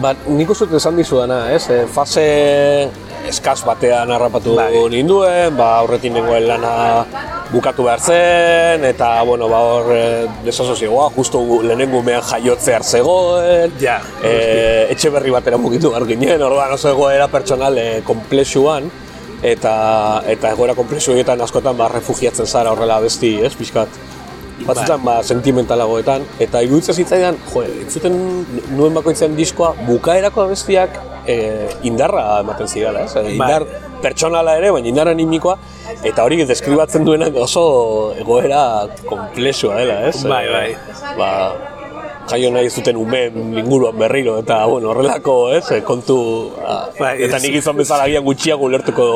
Ba, 0.00 0.12
nik 0.28 0.50
uste 0.52 0.68
esan 0.76 0.96
dizudana, 1.00 1.46
ez? 1.56 1.64
E, 1.72 1.86
fase 1.88 2.24
eskaz 3.26 3.62
batean 3.66 4.10
harrapatu 4.12 4.54
Bai. 4.58 4.72
ninduen, 4.92 5.56
ba, 5.56 5.78
aurretik 5.80 6.12
nengoen 6.14 6.44
lana 6.46 7.06
bukatu 7.50 7.86
behar 7.86 8.00
zen, 8.02 8.84
eta, 8.84 9.22
bueno, 9.26 9.48
ba, 9.48 9.58
hor 9.64 9.88
e, 9.94 10.02
desasozioa, 10.44 11.08
justo 11.16 11.40
gu- 11.40 11.62
lehenengo 11.64 11.98
umean 12.04 12.22
jaiotzear 12.22 12.84
zegoen, 12.84 13.72
Ja, 13.80 14.00
e, 14.22 14.86
etxe 14.92 15.10
berri 15.14 15.30
batera 15.34 15.56
mugitu 15.58 15.90
behar 15.94 16.04
ginen, 16.06 16.42
orduan 16.42 16.72
oso 16.76 16.90
egoera 16.92 17.26
pertsonal 17.32 17.78
e, 17.78 17.86
komplexuan, 18.06 18.90
eta 19.42 19.72
eta 20.32 20.52
egoera 20.54 20.74
komplexu 20.74 21.12
horietan 21.12 21.40
askotan 21.44 21.76
ba, 21.76 21.88
refugiatzen 21.92 22.46
zara 22.46 22.72
horrela 22.72 23.00
besti, 23.04 23.36
ez, 23.44 23.54
pixkat. 23.56 24.00
Batzutan 24.66 25.02
ba, 25.04 25.18
sentimentalagoetan, 25.22 26.24
eta 26.40 26.62
iruditzen 26.64 26.96
zitzaidan, 26.96 27.36
jo, 27.52 27.60
entzuten 27.84 28.16
nuen 28.72 28.96
bakoitzean 28.96 29.36
diskoa, 29.36 29.74
bukaerako 29.84 30.46
abestiak 30.46 30.96
e, 31.28 31.36
indarra 31.86 32.24
ematen 32.40 32.70
zidala, 32.70 33.04
ez? 33.04 33.12
E, 33.20 33.34
indar 33.34 33.66
pertsonala 34.02 34.56
ere, 34.56 34.72
baina 34.72 34.88
indar 34.88 35.10
animikoa, 35.12 35.58
eta 36.08 36.24
hori 36.24 36.40
deskribatzen 36.48 37.04
duena 37.04 37.28
oso 37.42 37.66
egoera 38.16 38.62
komplexua 39.04 39.76
dela, 39.82 40.00
ez? 40.08 40.22
Bai, 40.24 40.44
bai. 40.48 40.68
Ba, 41.20 41.30
jaio 42.30 42.50
nahi 42.50 42.68
zuten 42.70 42.96
umeen 42.96 43.56
inguruan 43.58 43.96
berriro, 43.98 44.38
eta, 44.42 44.64
bueno, 44.66 44.90
horrelako, 44.90 45.50
ez, 45.54 45.64
e, 45.70 45.80
kontu, 45.86 46.16
a, 46.64 46.88
Bai, 46.98 47.12
eta 47.26 47.38
nik 47.42 47.54
izan 47.60 47.76
bezala 47.76 48.04
agian 48.08 48.24
gutxiago 48.24 48.66
ulertuko 48.66 49.06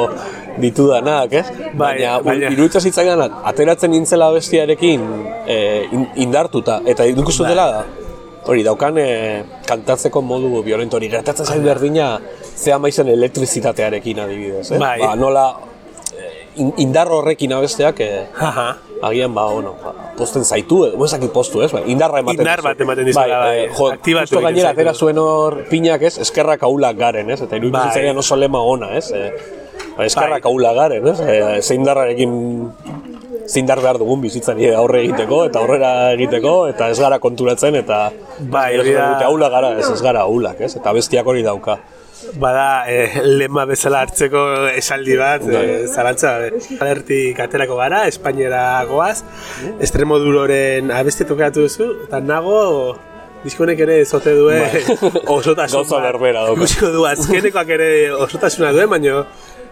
ditudanak, 0.61 1.33
ez? 1.33 1.47
Bai, 1.75 1.97
baina, 1.97 2.19
baina- 2.25 2.51
iruditzen 2.53 2.81
zitzaidan, 2.91 3.25
ateratzen 3.45 3.91
nintzela 3.91 4.31
bestiarekin 4.35 5.01
e, 5.47 5.57
in- 5.93 6.09
indartuta, 6.27 6.81
eta 6.87 7.05
uste 7.05 7.43
Bai. 7.43 7.51
dela, 7.51 7.85
hori, 8.47 8.63
daukan 8.67 8.99
e, 8.99 9.09
kantatzeko 9.67 10.23
modu 10.23 10.63
violento 10.63 10.97
hori, 10.97 11.09
gertatzen 11.13 11.47
zain 11.47 11.65
berdina, 11.65 12.19
zea 12.57 12.79
maizen 12.79 13.09
elektrizitatearekin 13.09 14.21
adibidez, 14.21 14.71
eh? 14.73 14.79
Bai. 14.79 14.99
Ba, 15.01 15.15
nola, 15.17 15.45
indar 16.57 17.09
horrekin 17.09 17.53
abesteak, 17.53 18.01
e, 18.01 18.27
agian, 19.03 19.33
ba, 19.35 19.47
bueno, 19.53 19.75
ba, 19.85 19.93
posten 20.19 20.45
zaitu, 20.45 20.85
edo, 20.87 21.05
ez 21.05 21.11
dakit 21.13 21.31
postu, 21.33 21.63
ez? 21.63 21.71
Ba, 21.73 21.81
indarra 21.87 22.21
ematen 22.21 22.41
Indar 22.41 22.59
dizu. 22.61 22.69
bat 22.69 22.81
ematen 22.81 23.05
dizuela, 23.07 23.39
bai, 23.39 23.59
eh, 23.65 23.69
jo, 23.77 23.89
aktibatu 23.93 24.27
justo 24.35 24.43
gainera 24.45 24.71
atera 24.75 24.95
zuen 24.95 25.19
hor 25.19 25.65
pinak, 25.71 26.03
ez? 26.03 26.19
Eskerrak 26.19 26.63
ahulak 26.63 26.97
garen, 26.99 27.31
ez? 27.31 27.41
Eta 27.41 27.57
iruditzen 27.57 27.81
Bai. 27.81 27.89
zitzaidan 27.95 28.19
oso 28.19 28.37
lema 28.37 28.59
ona, 28.61 28.91
ez? 28.99 29.11
E, 29.13 29.33
ba, 29.97 30.05
eskerrak 30.05 30.43
Bai. 30.43 30.51
ahulak 30.51 30.75
garen, 30.77 31.07
ez? 31.09 31.21
E, 31.21 31.63
zein 31.63 31.85
darrarekin 31.85 32.35
zein 33.51 33.67
behar 33.67 33.99
dugun 33.99 34.21
bizitzari 34.23 34.69
aurre 34.75 35.01
egiteko 35.03 35.45
eta 35.49 35.59
aurrera 35.59 36.13
egiteko 36.13 36.69
eta 36.71 36.89
ez 36.91 36.99
gara 37.01 37.19
konturatzen 37.19 37.75
eta 37.81 38.13
Bai, 38.39 38.79
hori 38.79 38.93
da- 38.93 39.09
dute 39.15 39.25
ahulak 39.25 39.51
gara, 39.51 39.73
ez, 39.79 39.89
ez 39.91 40.03
gara 40.03 40.21
ahulak, 40.21 40.61
ez? 40.61 40.77
Eta 40.77 40.93
bestiak 40.93 41.27
hori 41.27 41.43
dauka. 41.43 41.79
Bada, 42.41 42.85
eh, 42.89 43.21
lema 43.25 43.65
bezala 43.69 44.03
hartzeko 44.05 44.43
esaldi 44.77 45.17
bat, 45.17 45.45
eh, 45.49 45.87
zalantza, 45.89 46.35
alertik 46.81 47.39
aterako 47.41 47.77
gara, 47.81 48.07
Espainiera 48.09 48.85
goaz, 48.89 49.23
Estremoduroren 49.81 50.91
abesti 50.91 51.25
tokatu 51.29 51.65
duzu, 51.67 51.89
eta 52.07 52.21
nago, 52.21 52.59
diskonek 53.45 53.81
ere 53.87 54.05
zote 54.05 54.35
osotasun 55.39 55.57
Bai. 55.57 55.69
Gauza 55.71 56.03
berbera. 56.05 56.45
Ikusiko 56.53 56.91
du, 56.93 57.07
azkenekoak 57.09 57.73
ere 57.79 57.91
osotasuna 58.13 58.73
duen, 58.77 58.91
baina 58.91 59.25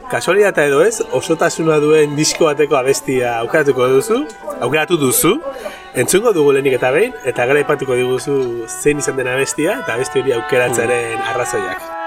kasualitatea 0.08 0.70
edo 0.70 0.80
ez, 0.86 1.02
osotasuna 1.12 1.76
duen 1.84 2.16
disko 2.16 2.48
bateko 2.48 2.78
abestia 2.78 3.34
aukeratuko 3.42 3.90
duzu, 3.92 4.22
aukeratu 4.60 4.96
duzu, 4.96 5.34
entzungo 6.00 6.32
dugu 6.32 6.56
lehenik 6.56 6.78
eta 6.80 6.94
behin, 6.96 7.12
eta 7.28 7.46
gara 7.50 7.60
ipatuko 7.66 7.98
diguzu 7.98 8.40
zein 8.80 9.04
izan 9.04 9.20
den 9.20 9.28
abestia, 9.36 9.82
eta 9.84 9.98
abesti 9.98 10.24
hori 10.24 10.36
aukeratzearen 10.40 11.30
arrazoiak. 11.34 11.97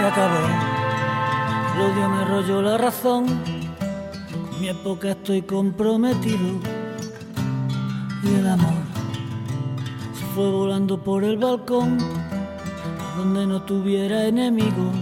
Se 0.00 0.06
acabó. 0.06 0.46
El 1.74 1.80
odio 1.82 2.08
me 2.08 2.24
rolló 2.24 2.62
la 2.62 2.78
razón. 2.78 3.26
Mi 4.60 4.68
época 4.68 5.10
estoy 5.10 5.42
comprometido. 5.42 6.79
Y 8.22 8.34
el 8.34 8.48
amor 8.48 8.74
se 10.12 10.24
fue 10.34 10.50
volando 10.50 10.98
por 11.02 11.24
el 11.24 11.38
balcón. 11.38 11.98
Donde 13.16 13.46
no 13.46 13.62
tuviera 13.62 14.26
enemigos. 14.26 14.96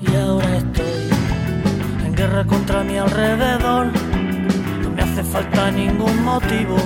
Y 0.00 0.16
ahora 0.16 0.56
estoy 0.56 1.10
en 2.04 2.14
guerra 2.14 2.44
contra 2.44 2.82
mi 2.84 2.96
alrededor. 2.96 3.92
No 4.82 4.90
me 4.90 5.02
hace 5.02 5.22
falta 5.24 5.70
ningún 5.70 6.24
motivo. 6.24 6.76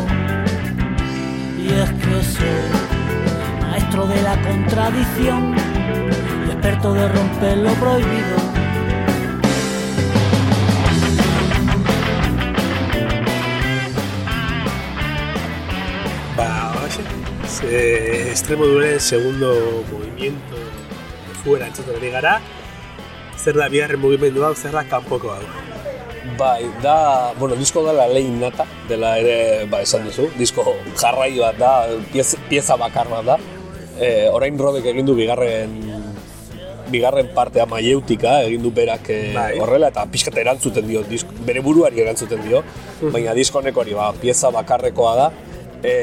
Y 1.58 1.68
es 1.68 1.90
que 1.92 2.22
soy 2.22 3.60
maestro 3.60 4.06
de 4.06 4.22
la 4.22 4.40
contradicción 4.42 5.54
y 6.46 6.50
experto 6.50 6.94
de 6.94 7.08
romper 7.08 7.58
lo 7.58 7.72
prohibido. 7.74 8.53
Ze 17.54 18.30
extremo 18.30 18.66
duren 18.66 18.98
segundo 19.00 19.84
movimiento 19.90 20.56
fuera 21.44 21.66
entzuten 21.68 21.96
ari 21.96 22.10
gara, 22.10 22.40
zer 23.38 23.54
da 23.54 23.68
bigarren 23.68 24.00
mugimendu 24.00 24.42
hau, 24.42 24.54
zer 24.56 24.72
da 24.72 24.82
kanpoko 24.88 25.30
hau. 25.30 25.42
Bai, 26.38 26.64
da, 26.82 27.34
bueno, 27.38 27.54
disko 27.54 27.82
da 27.84 27.92
la 27.92 28.06
ley 28.08 28.30
nata, 28.32 28.64
dela 28.88 29.18
ere, 29.20 29.66
ba, 29.70 29.82
esan 29.84 30.06
duzu, 30.08 30.30
disko 30.38 30.64
jarrai 30.96 31.34
bat 31.36 31.58
da, 31.60 31.72
pieza, 32.12 32.40
pieza 32.48 32.78
bakar 32.80 33.10
bat 33.12 33.28
da. 33.28 33.36
E, 34.00 34.08
orain 34.32 34.56
rodek 34.58 34.88
egin 34.90 35.06
du 35.06 35.14
bigarren 35.14 35.76
bigarren 36.90 37.28
partea 37.36 37.64
maieutika 37.66 38.40
egin 38.44 38.64
du 38.64 38.72
berak 38.74 39.06
e, 39.12 39.18
Bai. 39.34 39.52
horrela 39.62 39.92
eta 39.92 40.02
pixkat 40.10 40.40
erantzuten 40.42 40.88
dio, 40.88 41.04
disk, 41.06 41.30
bere 41.46 41.62
buruari 41.64 42.02
erantzuten 42.02 42.42
dio, 42.48 42.64
baina 43.04 43.36
disko 43.36 43.60
honek 43.60 43.76
hori 43.76 43.94
ba, 43.94 44.10
pieza 44.18 44.50
bakarrekoa 44.54 45.14
da, 45.20 45.28
e, 45.84 45.94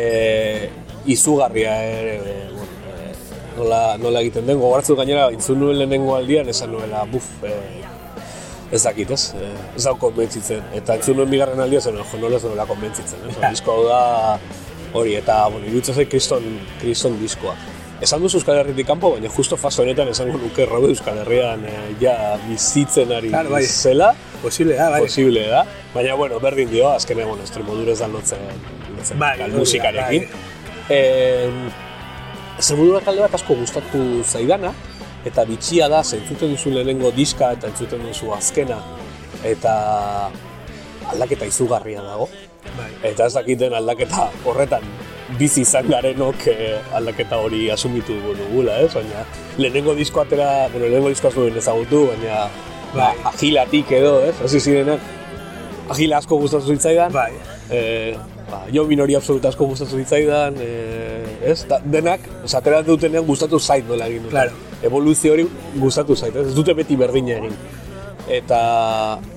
izugarria 1.05 1.75
ere, 1.83 2.15
e, 2.15 2.35
bueno, 2.51 2.91
e, 2.91 3.13
nola, 3.57 3.81
nola 3.97 4.21
egiten 4.21 4.45
den, 4.45 4.59
gogoratzen 4.59 4.95
dut 4.95 5.03
gainera, 5.03 5.29
intzun 5.33 5.59
nuen 5.59 5.79
lehenengo 5.79 6.15
aldian, 6.15 6.49
esan 6.49 6.71
nuela, 6.71 7.03
buf, 7.09 7.27
e, 7.43 7.55
ez 8.71 8.83
dakit, 8.83 9.11
ez? 9.11 9.33
E, 9.35 9.51
ez 9.75 9.83
dago 9.83 9.97
konbentzitzen. 10.07 10.63
Eta 10.77 10.95
entzun 10.99 11.17
nuen 11.19 11.29
bigarren 11.31 11.59
aldia 11.59 11.81
zen, 11.81 11.97
jo, 11.99 12.19
nola 12.21 12.37
ez 12.39 12.45
nuela 12.47 12.65
konbentzitzen, 12.69 13.27
ez? 13.29 13.37
Disko 13.49 13.77
hau 13.79 13.87
da 13.89 14.01
Hori, 14.93 15.13
eta, 15.15 15.45
bueno, 15.47 15.63
iruditzen 15.69 15.95
zait 15.95 16.09
kriston, 16.11 16.43
kriston 16.81 17.13
diskoa. 17.21 17.53
Esan 18.03 18.19
duzu 18.19 18.39
Euskal 18.39 18.57
Herritik 18.59 18.87
kanpo, 18.89 19.11
baina 19.13 19.29
justo 19.31 19.55
fase 19.61 19.83
honetan 19.83 20.09
esango 20.11 20.39
nuke 20.41 20.65
Rabe 20.65 20.89
Euskal 20.89 21.19
Herrian 21.21 21.63
eh, 21.69 21.75
ja 22.01 22.15
bizitzen 22.47 23.13
ari 23.13 23.29
Claro, 23.29 23.53
bai. 23.53 23.61
zela, 23.69 24.09
Posible 24.41 24.75
da, 24.75 24.89
bai. 24.89 25.03
posible 25.05 25.45
da. 25.47 25.61
Baina, 25.93 26.15
bueno, 26.19 26.39
berdin 26.41 26.71
dio, 26.73 26.89
azkenean, 26.89 27.29
bueno, 27.29 27.45
Extremodura 27.45 27.93
ez 27.93 27.99
da 28.01 28.09
lotzen, 28.09 28.41
lotzen 28.97 29.21
Bai, 29.21 29.35
gal 29.37 29.53
hori 29.53 30.25
Eh, 30.89 31.49
Extremodura 32.57 32.99
talde 33.01 33.23
bat 33.23 33.33
asko 33.33 33.55
gustatu 33.57 34.21
zaidana, 34.23 34.73
eta 35.25 35.45
bitxia 35.49 35.87
da, 35.89 36.03
zentzuten 36.03 36.51
duzu 36.53 36.69
lehenengo 36.75 37.09
diska 37.15 37.53
eta 37.55 37.69
entzuten 37.71 38.03
duzu 38.05 38.33
azkena, 38.35 38.77
eta 39.43 39.73
aldaketa 41.09 41.47
izugarria 41.49 42.03
dago. 42.05 42.27
Bai. 42.77 42.91
Eta 43.09 43.25
ez 43.25 43.33
dakiten 43.33 43.73
aldaketa 43.73 44.27
horretan 44.45 44.83
bizi 45.39 45.63
izan 45.65 45.87
garenok 45.89 46.45
eh, 46.51 46.77
aldaketa 46.93 47.39
hori 47.41 47.63
asumitu 47.73 48.13
dugula, 48.37 48.77
ez? 48.83 48.91
Baina 48.93 49.23
lehenengo 49.57 49.95
disko 49.97 50.21
atera, 50.21 50.67
bueno, 50.69 50.85
lehenengo 50.85 51.09
disko 51.09 51.31
nuen 51.35 51.57
ezagutu, 51.57 52.03
baina 52.11 52.43
ba, 52.93 53.07
Bai. 53.07 53.15
agilatik 53.33 53.91
edo, 53.97 54.19
ez? 54.27 54.35
Hasi 54.43 54.59
zirenak, 54.59 55.01
agila 55.89 56.19
asko 56.21 56.37
gustatu 56.43 56.75
zitzaidan, 56.75 57.11
Bai. 57.15 57.31
eh, 57.71 58.17
ba, 58.51 58.65
jo 58.73 58.83
minori 58.89 59.15
absoluta 59.15 59.47
asko 59.49 59.65
gustatu 59.71 59.97
zitzaidan, 59.97 60.55
eh, 60.59 61.51
ez? 61.51 61.61
Da, 61.69 61.79
denak, 61.83 62.25
esatera 62.45 62.81
dutenean 62.83 63.25
gustatu 63.25 63.59
zait 63.59 63.87
nola 63.87 64.07
egin 64.11 64.23
dute. 64.27 64.33
Claro. 64.35 64.51
Evoluzio 64.83 65.33
hori 65.33 65.47
gustatu 65.79 66.15
zait, 66.15 66.35
ez? 66.35 66.47
Ez 66.51 66.55
dute 66.57 66.73
beti 66.75 66.95
berdina 66.99 67.37
egin. 67.39 67.55
Eta, 68.31 68.59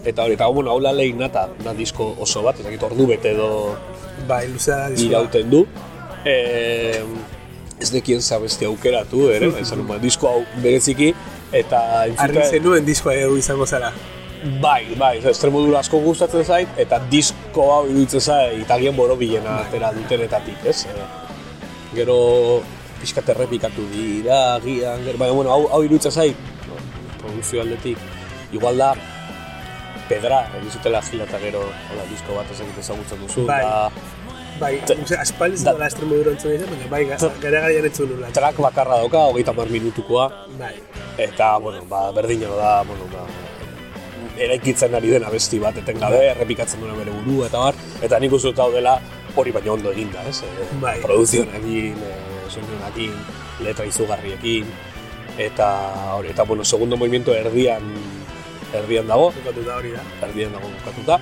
eta 0.04 0.22
hori, 0.26 0.34
eta 0.36 0.46
bueno, 0.52 0.70
hau 0.74 0.80
la 0.82 0.92
lehin 0.92 1.18
nata, 1.18 1.48
na 1.64 1.72
disko 1.74 2.10
oso 2.20 2.42
bat, 2.44 2.58
ez 2.60 2.66
dakit 2.66 2.82
ordu 2.82 3.06
bete 3.08 3.30
edo 3.32 3.76
Bai, 4.28 4.46
luzea 4.52 4.76
da 4.84 4.88
diskoa. 4.92 5.08
irauten 5.08 5.50
du. 5.50 5.64
E, 6.24 6.34
ez 7.80 7.90
dekien 7.92 8.20
zabesti 8.22 8.64
aukeratu, 8.68 9.28
ere, 9.34 9.50
esan 9.62 9.82
nuen, 9.84 10.00
disko 10.02 10.28
hau 10.30 10.42
bereziki, 10.62 11.12
eta 11.52 11.80
Argi 12.02 12.16
entzute- 12.16 12.50
zenuen 12.58 12.86
diskoa 12.86 13.14
edo 13.18 13.36
izango 13.40 13.66
zara. 13.66 13.92
Bai, 14.60 14.94
bai, 15.00 15.18
estremodura 15.24 15.78
asko 15.80 15.98
gustatzen 16.04 16.44
zait, 16.44 16.68
eta 16.76 16.98
disko 17.10 17.62
hau 17.72 17.84
iruditzen 17.88 18.20
zait 18.20 18.58
italian 18.60 18.96
borobilena 18.96 19.60
atera 19.62 19.88
dutenetatik, 19.96 20.66
ez? 20.68 20.82
E, 20.84 21.06
gero 21.96 22.16
pixkat 23.00 23.30
errepikatu 23.32 23.86
dira, 23.92 24.56
agian, 24.58 25.00
gero, 25.06 25.16
baina, 25.22 25.32
bueno, 25.38 25.50
hau, 25.54 25.62
hau 25.72 25.80
iruditzen 25.86 26.12
zait, 26.12 26.36
no, 26.68 26.76
produzio 27.22 27.62
aldetik, 27.64 27.96
igual 28.52 28.76
da, 28.76 28.90
pedra, 30.10 30.42
egin 30.58 30.70
zutela 30.76 31.00
gila 31.08 31.24
eta 31.24 31.40
gero, 31.40 31.62
hola, 31.64 32.04
disko 32.10 32.36
bat 32.36 32.50
ezagit 32.52 32.82
ezagutzen 32.84 33.24
duzu, 33.24 33.46
Bai. 33.48 33.62
da, 33.64 34.12
Bai, 34.54 34.76
T- 34.86 34.94
osea, 35.02 35.18
aspaldi 35.24 35.56
da- 35.64 35.72
zela 35.72 35.86
Extremodura 35.88 36.30
entzun 36.30 36.52
izan, 36.54 36.68
baina 36.70 36.86
bai, 36.92 37.00
ga- 37.08 37.32
gara 37.42 37.60
gaian 37.64 37.88
entzun 37.88 38.06
nula. 38.12 38.28
track 38.30 38.60
bakarra 38.62 39.00
dauka, 39.00 39.24
hogeita 39.32 39.52
mar 39.56 39.66
minutukoa, 39.72 40.28
Bai, 40.60 40.76
eta, 41.18 41.56
bueno, 41.58 41.80
ba, 41.90 42.10
berdina 42.12 42.52
da, 42.54 42.82
bueno, 42.86 43.08
ba, 43.10 43.24
eraikitzen 44.38 44.94
ari 44.94 45.10
dena 45.14 45.30
besti 45.30 45.58
bat 45.62 45.76
etengabe, 45.78 46.20
errepikatzen 46.32 46.80
duena 46.80 46.96
bere 46.98 47.12
burua 47.14 47.46
eta 47.46 47.58
bar, 47.58 47.74
eta 48.02 48.18
nik 48.18 48.32
uste 48.32 48.52
hau 48.56 48.70
dela 48.72 48.98
hori 49.36 49.50
baino 49.54 49.74
ondo 49.74 49.92
eginda, 49.92 50.22
ez? 50.28 50.42
E, 50.42 50.66
Bai. 50.80 50.98
Produzionekin, 51.02 51.96
e, 52.02 52.50
soinuenekin, 52.50 53.14
letra 53.64 53.86
izugarriekin, 53.86 54.66
eta 55.38 55.68
hori, 56.16 56.28
eta 56.34 56.44
bueno, 56.44 56.64
segundo 56.64 56.96
movimiento 56.96 57.34
erdian, 57.34 57.82
erdian 58.74 59.06
dago, 59.06 59.32
bukatu 59.32 59.64
da 59.66 59.76
hori 59.76 59.90
da. 59.94 60.02
erdian 60.26 60.52
dago 60.52 60.68
bukatuta, 60.68 61.18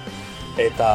eta 0.60 0.88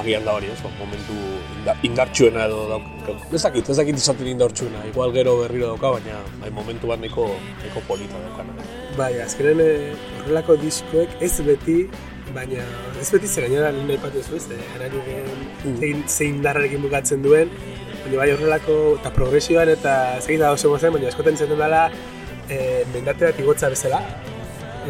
agian 0.00 0.24
da 0.24 0.32
hori, 0.32 0.48
ez, 0.48 0.60
ba, 0.64 0.70
momentu 0.78 1.12
inda- 1.58 1.76
indartsuena 1.84 2.46
edo 2.46 2.62
dauk, 2.70 3.10
ez 3.32 3.42
dakit, 3.42 3.68
ez 3.68 3.76
dakit 3.76 3.96
izaten 4.00 4.26
indartsuena, 4.32 4.84
igual 4.88 5.12
gero 5.12 5.36
berriro 5.42 5.74
dauka, 5.74 5.90
baina 5.98 6.20
bai, 6.40 6.50
momentu 6.50 6.88
bat 6.88 7.00
nahiko, 7.00 7.26
nahiko 7.60 7.82
polita 7.88 8.16
daukana. 8.28 8.56
Bai, 8.96 9.12
azkenen 9.20 9.60
eh, 9.60 9.92
horrelako 10.24 10.56
diskoek 10.56 11.20
ez 11.22 11.32
beti, 11.44 11.78
baina 12.34 12.64
ez 13.00 13.10
beti 13.12 13.28
ze 13.28 13.44
gainera 13.44 13.70
lehen 13.72 13.90
aipatu 13.96 14.18
ez 14.18 14.28
ez, 14.32 14.46
erari 14.76 15.02
Mm. 15.64 15.78
zein, 15.80 16.02
zein 16.08 16.42
darrarekin 16.42 16.82
bukatzen 16.82 17.22
duen, 17.22 17.48
baina 18.02 18.18
bai 18.18 18.30
horrelako, 18.32 18.98
eta 19.00 19.10
progresioan 19.10 19.68
eta 19.68 20.20
zein 20.20 20.40
da 20.40 20.52
oso 20.52 20.68
gozen, 20.68 20.92
baina 20.92 21.08
askotan 21.08 21.34
izaten 21.34 21.58
dela 21.58 21.90
e, 22.48 22.84
mendate 22.92 23.24
bat 23.24 23.40
igotza 23.40 23.70
bezala, 23.72 24.02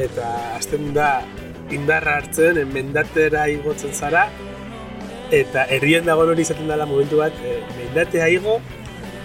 eta 0.03 0.57
azten 0.57 0.93
da 0.95 1.23
indarra 1.71 2.19
hartzen, 2.19 2.59
eh, 2.59 2.65
mendatera 2.65 3.47
igotzen 3.49 3.95
zara, 3.95 4.29
eta 5.31 5.65
herrien 5.71 6.05
dagoen 6.05 6.35
hori 6.35 6.43
izaten 6.43 6.69
dela 6.69 6.87
momentu 6.87 7.23
bat, 7.23 7.33
e, 7.45 7.61
mendatea 7.79 8.29
igo, 8.29 8.61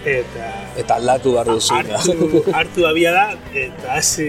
eta 0.04 0.50
Eta 0.80 0.94
aldatu 0.96 1.32
behar 1.36 1.46
duzu. 1.46 1.74
hartu, 1.74 2.42
hartu 2.54 2.86
abia 2.88 3.12
da, 3.12 3.24
eta 3.54 3.96
hasi 3.98 4.28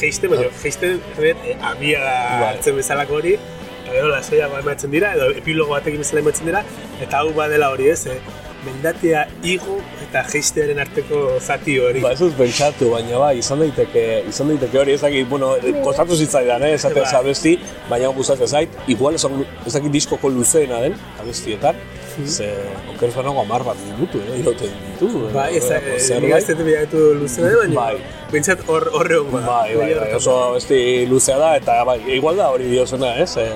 geisten, 0.00 0.30
baina 0.30 0.48
geisten 0.62 1.00
red, 1.18 1.36
e, 1.46 1.56
abia 1.62 2.00
da 2.04 2.16
Bai. 2.40 2.48
hartzen 2.54 2.76
bezalako 2.76 3.14
hori, 3.20 3.36
eta 3.36 3.92
gero 3.92 4.08
lasaiago 4.12 4.58
ematen 4.58 4.90
dira, 4.90 5.14
edo 5.14 5.30
epilogo 5.30 5.72
batekin 5.72 6.02
bezala 6.04 6.20
ematen 6.20 6.46
dira, 6.50 6.64
eta 7.00 7.22
hau 7.22 7.32
badela 7.36 7.70
hori 7.70 7.88
ez, 7.94 8.06
eh? 8.06 8.18
mendatea 8.66 9.20
igo 9.46 9.76
eta 10.02 10.24
geistearen 10.26 10.80
arteko 10.82 11.36
zati 11.38 11.76
hori. 11.78 12.00
Ba, 12.02 12.10
ez 12.16 12.18
dut 12.18 12.34
pentsatu, 12.34 12.88
baina 12.90 13.20
bai, 13.22 13.36
izan 13.38 13.60
daiteke, 13.62 14.24
izan 14.28 14.48
daiteke 14.50 14.80
hori, 14.80 14.96
ez 14.96 15.00
dakit, 15.04 15.28
bueno, 15.30 15.52
kostatu 15.84 16.16
zitzaidan, 16.18 16.64
eh, 16.66 16.72
esatea 16.74 17.04
Bai. 17.04 17.12
bai. 17.12 17.20
abesti, 17.20 17.52
baina 17.88 18.08
gustatzen 18.16 18.48
zait, 18.48 18.74
igual 18.90 19.14
esan, 19.14 19.44
ez 19.64 19.72
dakit 19.72 19.92
diskoko 19.94 20.28
luzeena 20.34 20.80
den, 20.82 20.96
abestietan, 21.22 21.78
ze, 22.24 22.48
oker 22.94 23.10
banago 23.14 23.40
amar 23.40 23.62
bat 23.64 23.76
minutu, 23.84 24.18
eh, 24.32 24.38
irauten 24.40 24.70
ditu. 24.92 25.06
eh, 25.28 25.32
Bai, 25.34 25.56
ez 25.56 25.70
eh, 25.70 26.20
dut 26.48 26.64
bilatu 26.64 27.14
luzena, 27.20 27.50
baina 27.60 27.74
Bai. 27.74 27.96
bintzat 28.32 28.62
hor 28.68 28.88
horre 28.92 29.18
hon. 29.18 29.30
Bai, 29.46 29.74
bai, 29.76 29.94
bai, 29.94 30.12
oso 30.14 30.36
abesti 30.50 31.06
luzea 31.06 31.36
da, 31.38 31.56
eta 31.56 31.84
bai, 31.84 32.00
igual 32.14 32.36
da 32.36 32.50
hori 32.50 32.64
diozena, 32.70 33.16
ez? 33.18 33.36
E, 33.36 33.48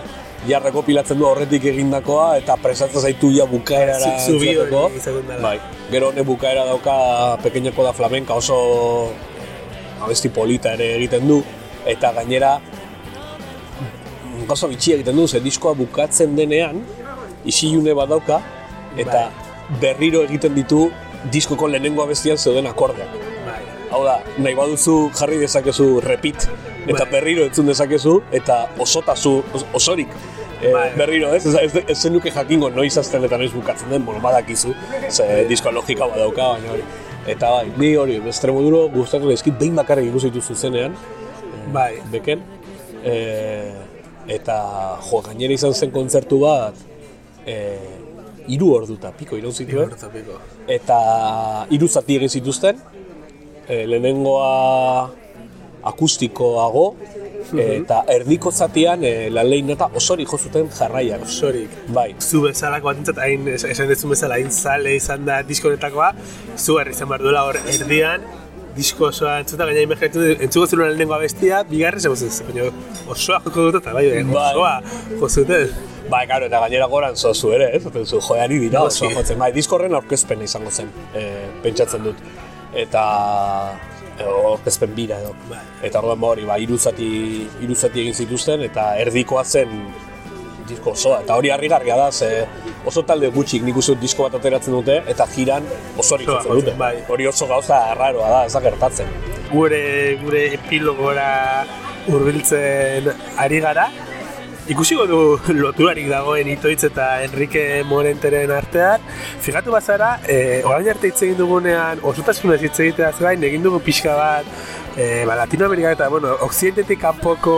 ja 0.48 0.58
rekopilatzen 0.58 1.18
du 1.18 1.26
horretik 1.26 1.64
egindakoa, 1.64 2.36
eta 2.38 2.56
presatzen 2.56 3.00
zaitu 3.00 3.30
ja 3.32 3.44
bukaerara 3.46 3.98
Zu- 4.20 4.32
zubi 4.34 4.48
hori 4.56 4.72
entzuteko. 4.74 4.90
izaten 4.96 5.26
dela. 5.28 5.40
Bai, 5.42 5.58
gero 5.90 6.08
honek 6.08 6.24
bukaera 6.26 6.64
dauka 6.64 7.38
pequeñako 7.42 7.84
da 7.84 7.92
flamenka 7.92 8.34
oso 8.34 9.10
abesti 10.00 10.28
polita 10.28 10.72
ere 10.72 10.94
egiten 10.96 11.26
du, 11.28 11.42
eta 11.84 12.12
gainera 12.12 12.58
gauza 14.48 14.66
bitxia 14.70 14.94
egiten 14.96 15.16
du, 15.16 15.26
ze 15.28 15.40
diskoa 15.40 15.74
bukatzen 15.74 16.34
denean, 16.36 16.80
isilune 17.44 17.94
bat 17.94 18.08
dauka, 18.08 18.40
eta 18.96 19.30
berriro 19.80 20.22
egiten 20.26 20.54
ditu 20.54 20.90
diskoko 21.32 21.68
lehenengo 21.68 22.02
abestian 22.02 22.38
zeuden 22.38 22.66
akordeak. 22.66 23.08
Bai. 23.46 23.60
Hau 23.90 24.04
da, 24.04 24.20
nahi 24.38 24.54
baduzu 24.54 25.10
jarri 25.18 25.38
dezakezu 25.38 26.00
repeat, 26.00 26.48
eta 26.86 27.04
Bai. 27.04 27.10
berriro 27.12 27.44
entzun 27.44 27.66
dezakezu, 27.66 28.20
eta 28.32 28.68
osotazu, 28.78 29.42
os- 29.52 29.66
osorik 29.74 30.08
e, 30.62 30.72
Bai. 30.72 30.90
berriro, 30.96 31.34
ez? 31.34 31.46
Ez, 31.46 31.54
ez, 31.54 31.84
ez 31.88 31.98
zenuke 31.98 32.30
jakingo 32.30 32.70
noiz 32.70 32.96
azten 32.98 33.24
eta 33.24 33.38
noiz 33.38 33.52
bukatzen 33.52 33.90
den, 33.90 34.04
bueno, 34.04 34.20
badakizu, 34.20 34.74
ze 35.10 35.44
disko 35.48 35.70
logika 35.72 36.06
badauka, 36.06 36.48
baina 36.54 36.72
hori. 36.72 36.84
Eta 37.26 37.50
bai, 37.50 37.72
ni 37.76 37.94
hori, 37.96 38.20
Estremoduro 38.28 38.88
gustatu 38.88 39.28
daizkit, 39.28 39.58
behin 39.58 39.76
bakarrik 39.76 40.08
ikusi 40.08 40.30
ditu 40.30 40.40
zuzenean, 40.54 40.94
Bai. 41.72 42.00
beken, 42.10 42.42
e, 43.04 43.72
eta 44.28 44.56
jo, 45.10 45.20
gainera 45.26 45.52
izan 45.52 45.74
zen 45.74 45.90
kontzertu 45.90 46.40
bat, 46.40 46.74
e, 47.46 47.56
hiru 48.48 48.72
orduta, 48.74 49.12
piko 49.16 49.36
iraun 49.36 49.52
zituen, 49.54 49.90
eta 50.68 51.66
hiru 51.70 51.88
zati 51.88 52.16
egin 52.16 52.28
zituzten. 52.28 52.76
E, 53.68 53.84
lehenengoa 53.86 55.10
akustikoago 55.90 56.84
eta 57.60 58.02
erdiko 58.12 58.50
zatian 58.52 59.02
e, 59.04 59.30
la 59.32 59.42
leinata 59.42 59.88
osori 59.96 60.26
jo 60.28 60.38
zuten 60.38 60.68
jarraian. 60.76 61.22
Sorik. 61.26 61.70
Bai. 61.88 62.14
zu 62.20 62.42
bezalako 62.42 62.90
batentzat 62.90 63.18
hain 63.18 63.48
es- 63.48 63.64
esan 63.64 63.88
dezun 63.88 64.10
bezala 64.10 64.34
hain 64.34 64.50
zale 64.50 64.94
izan 64.96 65.24
da 65.24 65.42
disko 65.42 65.68
honetakoa, 65.68 66.12
zu 66.56 66.78
herri 66.78 66.92
izan 66.92 67.08
behar 67.08 67.22
duela 67.22 67.44
hor 67.48 67.56
erdian, 67.56 68.22
disko 68.76 69.06
osoa 69.08 69.38
entzuta 69.40 69.64
gaina 69.66 69.80
imaginatu 69.80 70.20
entzuko 70.46 70.66
zuen 70.66 70.88
lehenengo 70.92 71.14
abestia, 71.14 71.62
bigarren 71.70 72.00
zegoen 72.00 72.18
zen, 72.18 72.46
baina 72.52 72.70
osoa 73.08 73.40
joko 73.44 73.66
dut 73.70 73.80
eta 73.82 73.92
bai, 73.96 74.06
Bai. 74.30 74.52
osoa 74.52 74.74
jo 75.18 75.28
Bai, 76.10 76.26
claro, 76.26 76.46
eta 76.50 76.58
gainera 76.64 76.86
goran 76.90 77.16
zozu 77.16 77.52
ere, 77.54 77.70
ez? 77.76 77.82
Zaten 77.86 78.04
zu, 78.06 78.18
joeari 78.20 78.58
dira 78.58 78.80
Noski. 78.82 79.06
oso 79.06 79.14
jotzen. 79.20 79.38
Bai, 79.38 79.52
disko 79.54 79.76
horren 79.76 79.94
aurkezpena 79.94 80.42
izango 80.48 80.70
zen, 80.70 80.90
e, 81.14 81.24
pentsatzen 81.62 82.02
dut. 82.02 82.16
Eta 82.74 83.02
e, 84.18 84.24
aurkezpen 84.26 84.94
bira 84.96 85.20
edo. 85.22 85.34
Bai. 85.50 85.60
Eta 85.86 86.00
orduan 86.02 86.20
ba 86.20 86.32
hori, 86.34 86.44
ba, 86.48 86.58
hiru 86.58 86.78
zati, 86.78 87.10
hiru 87.62 87.74
zati 87.78 88.02
egin 88.02 88.14
zituzten, 88.24 88.62
eta 88.66 88.96
erdikoa 89.04 89.44
zen 89.44 89.76
disko 90.70 90.92
osoa. 90.96 91.20
Eta 91.24 91.34
hori 91.38 91.50
harrigarria 91.50 91.96
da, 91.98 92.10
ze 92.12 92.46
oso 92.86 93.02
talde 93.06 93.30
gutxik 93.34 93.62
nik 93.66 93.76
uste 93.76 93.94
disko 94.00 94.26
bat 94.26 94.34
ateratzen 94.38 94.74
dute, 94.76 95.00
eta 95.10 95.26
jiran 95.34 95.64
osorik 95.98 96.28
Osoa 96.28 96.42
jotzen 96.42 96.60
dute. 96.60 96.74
bai. 96.78 96.94
Hori 97.08 97.26
oso 97.30 97.46
gauza 97.50 97.78
arraroa 97.94 98.28
da, 98.34 98.44
ez 98.46 98.52
da 98.54 98.60
gertatzen. 98.66 99.06
Gure, 99.50 99.80
gure 100.22 100.44
epilogora 100.54 101.64
hurbiltzen 102.10 103.10
ari 103.38 103.58
gara, 103.60 103.88
ikusiko 104.70 105.06
du 105.10 105.20
loturarik 105.62 106.06
dagoen 106.10 106.48
itoitz 106.52 106.84
eta 106.86 107.06
Enrique 107.24 107.82
Morenteren 107.88 108.52
artean. 108.54 109.02
Figatu 109.42 109.74
bazara, 109.74 110.12
e, 110.28 110.62
orain 110.64 110.88
arte 110.92 111.10
hitz 111.10 111.22
egin 111.26 111.38
dugunean, 111.40 112.02
osotasunez 112.06 112.60
hitz 112.62 112.76
egitea 112.84 113.10
gain, 113.18 113.42
egin 113.50 113.66
dugu 113.66 113.80
pixka 113.82 114.14
bat, 114.18 114.46
e, 114.94 115.24
ba, 115.26 115.34
Latinoamerika 115.42 115.94
eta, 115.96 116.08
bueno, 116.12 116.36
Occidentetik 116.46 117.02
kanpoko 117.02 117.56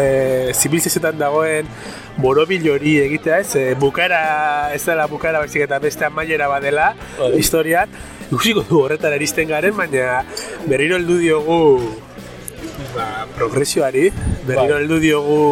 e, 0.00 0.54
zibilizazioetan 0.54 1.20
dagoen 1.20 1.68
borobil 2.16 2.64
hori 2.72 2.96
egitea 3.04 3.42
ez, 3.44 3.50
e, 3.60 3.66
bukara, 3.80 4.72
ez 4.74 4.82
dela 4.86 5.06
bukara 5.12 5.44
baizik 5.44 5.66
eta 5.66 5.80
beste 5.82 6.08
amaiera 6.08 6.48
badela 6.48 6.94
Vale. 7.18 7.36
historian. 7.36 7.92
Ikusiko 8.30 8.64
du 8.66 8.80
horretara 8.80 9.20
iristen 9.20 9.52
garen, 9.52 9.76
baina 9.76 10.22
berriro 10.66 10.96
heldu 10.96 11.20
diogu 11.20 11.60
ba, 12.96 13.26
progresioari, 13.36 14.08
berriro 14.48 14.72
Bai. 14.72 14.82
heldu 14.82 14.98
diogu 15.04 15.44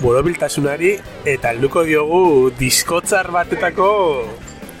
borobiltasunari 0.00 0.96
eta 1.24 1.54
helduko 1.54 1.84
diogu 1.86 2.50
diskotzar 2.58 3.30
batetako 3.32 3.88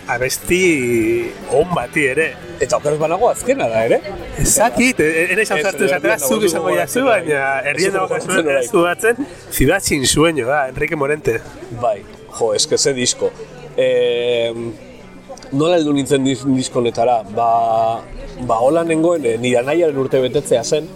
abesti 0.08 1.30
on 1.50 1.72
bati 1.74 2.04
ere. 2.06 2.26
Eta 2.60 2.78
okeraz 2.78 2.98
banago 3.00 3.28
azkena 3.28 3.68
da, 3.68 3.82
ere? 3.88 3.98
Ezakit, 4.40 5.00
ere 5.02 5.42
izan 5.42 5.60
Ez, 5.60 5.64
zartu 5.66 5.86
esatera, 5.88 6.18
zuk 6.18 6.46
izango 6.46 6.70
ez, 6.72 6.78
jazu, 6.84 7.04
baina 7.08 7.42
herrien 7.66 7.96
dago 7.96 8.16
ez 8.16 8.70
du 8.70 8.84
batzen, 8.84 9.26
Ciudad 9.50 9.82
sin 9.82 10.06
sueño 10.06 10.46
da, 10.46 10.68
Enrique 10.68 10.96
Morente. 10.96 11.40
Bai, 11.82 11.98
jo, 12.38 12.52
eske 12.54 12.78
ze 12.78 12.94
disko. 12.94 13.30
E, 13.76 14.54
nola 15.52 15.76
heldu 15.76 15.92
nintzen 15.96 16.24
diskonetara? 16.24 17.22
Ba, 17.36 17.50
ba 18.46 18.60
hola 18.62 18.84
nengoen, 18.84 19.26
e, 19.26 19.36
nire 19.42 19.60
anaiaren 19.60 19.98
urte 20.00 20.22
betetzea 20.22 20.62
zen, 20.64 20.88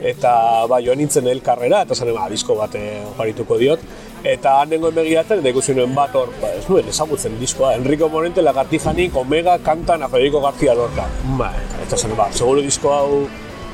eta 0.00 0.66
ba, 0.70 0.80
joan 0.84 0.98
nintzen 1.00 1.28
elkarrera, 1.28 1.82
eta 1.84 1.94
zen, 1.94 2.12
ba, 2.16 2.28
disko 2.32 2.56
bat 2.58 2.76
oparituko 3.12 3.58
diot, 3.60 3.82
eta 4.24 4.56
han 4.60 4.72
nengoen 4.72 4.94
begiratzen, 4.96 5.40
eta 5.40 5.52
ikusi 5.52 5.74
nuen 5.76 5.94
bat 5.96 6.14
hor, 6.16 6.32
ba, 6.40 6.52
ez 6.56 6.64
nuen 6.68 6.88
ezagutzen 6.88 7.36
diskoa, 7.40 7.74
Enrico 7.76 8.08
Morente, 8.08 8.42
Lagartijanik, 8.42 9.16
Omega, 9.16 9.58
kantan 9.64 10.02
a 10.02 10.08
Federico 10.08 10.40
García 10.40 10.74
Lorca. 10.74 11.06
Bai. 11.38 11.54
Eta 11.84 11.96
zen, 11.96 12.16
ba, 12.16 12.30
seguro 12.32 12.64
disko 12.64 12.92
hau 12.94 13.22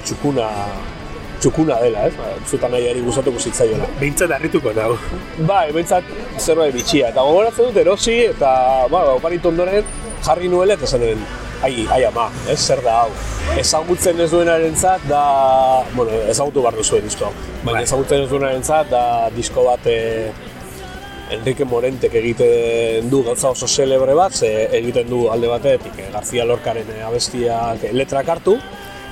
txukuna, 0.05 0.51
txukuna 1.41 1.79
dela, 1.83 2.07
ez? 2.09 2.15
Ba, 2.19 2.35
zutan 2.47 2.75
nahiari 2.75 3.03
gustatuko 3.07 3.39
zitzaiola. 3.39 3.89
Behintzat 4.01 4.37
harrituko 4.39 4.75
nau. 4.77 4.95
Bai, 5.49 5.71
behintzat 5.73 6.07
zerbait 6.39 6.75
bitxia. 6.75 7.11
Eta 7.15 7.27
gogoratzen 7.27 7.71
dut 7.71 7.83
erosi 7.83 8.21
eta 8.31 8.53
ba, 8.93 9.03
oparitu 9.17 9.53
ondoren 9.53 9.85
jarri 10.27 10.49
nuela 10.51 10.75
eta 10.79 10.89
zenen 10.89 11.21
ai, 11.63 11.87
ai 11.93 12.03
ama, 12.05 12.29
ez, 12.49 12.59
zer 12.61 12.83
da 12.85 13.03
hau. 13.03 13.11
Ezagutzen 13.61 14.21
ez 14.21 14.31
duenaren 14.33 14.77
zat 14.77 15.05
da, 15.09 15.23
bueno, 15.95 16.13
ezagutu 16.31 16.65
behar 16.65 16.77
duzuen 16.77 17.07
disko 17.07 17.31
hau. 17.31 17.33
Baina 17.63 17.79
Bai. 17.79 17.87
ezagutzen 17.87 18.27
ez 18.27 18.31
duenaren 18.31 18.65
zat 18.65 18.91
da 18.93 19.05
disko 19.37 19.65
bat 19.69 19.87
eh, 19.91 20.33
Enrique 21.37 21.67
Morentek 21.67 22.15
egiten 22.21 23.09
du 23.11 23.23
gauza 23.27 23.51
oso 23.51 23.67
celebre 23.67 24.15
bat, 24.15 24.35
ze 24.35 24.51
egiten 24.79 25.09
du 25.11 25.27
alde 25.33 25.51
batetik 25.51 25.99
eh, 25.99 26.11
García 26.13 26.45
Lorcaren 26.47 26.93
eh, 26.95 27.03
abestiak 27.07 27.89
letrak 27.93 28.29
hartu, 28.37 28.59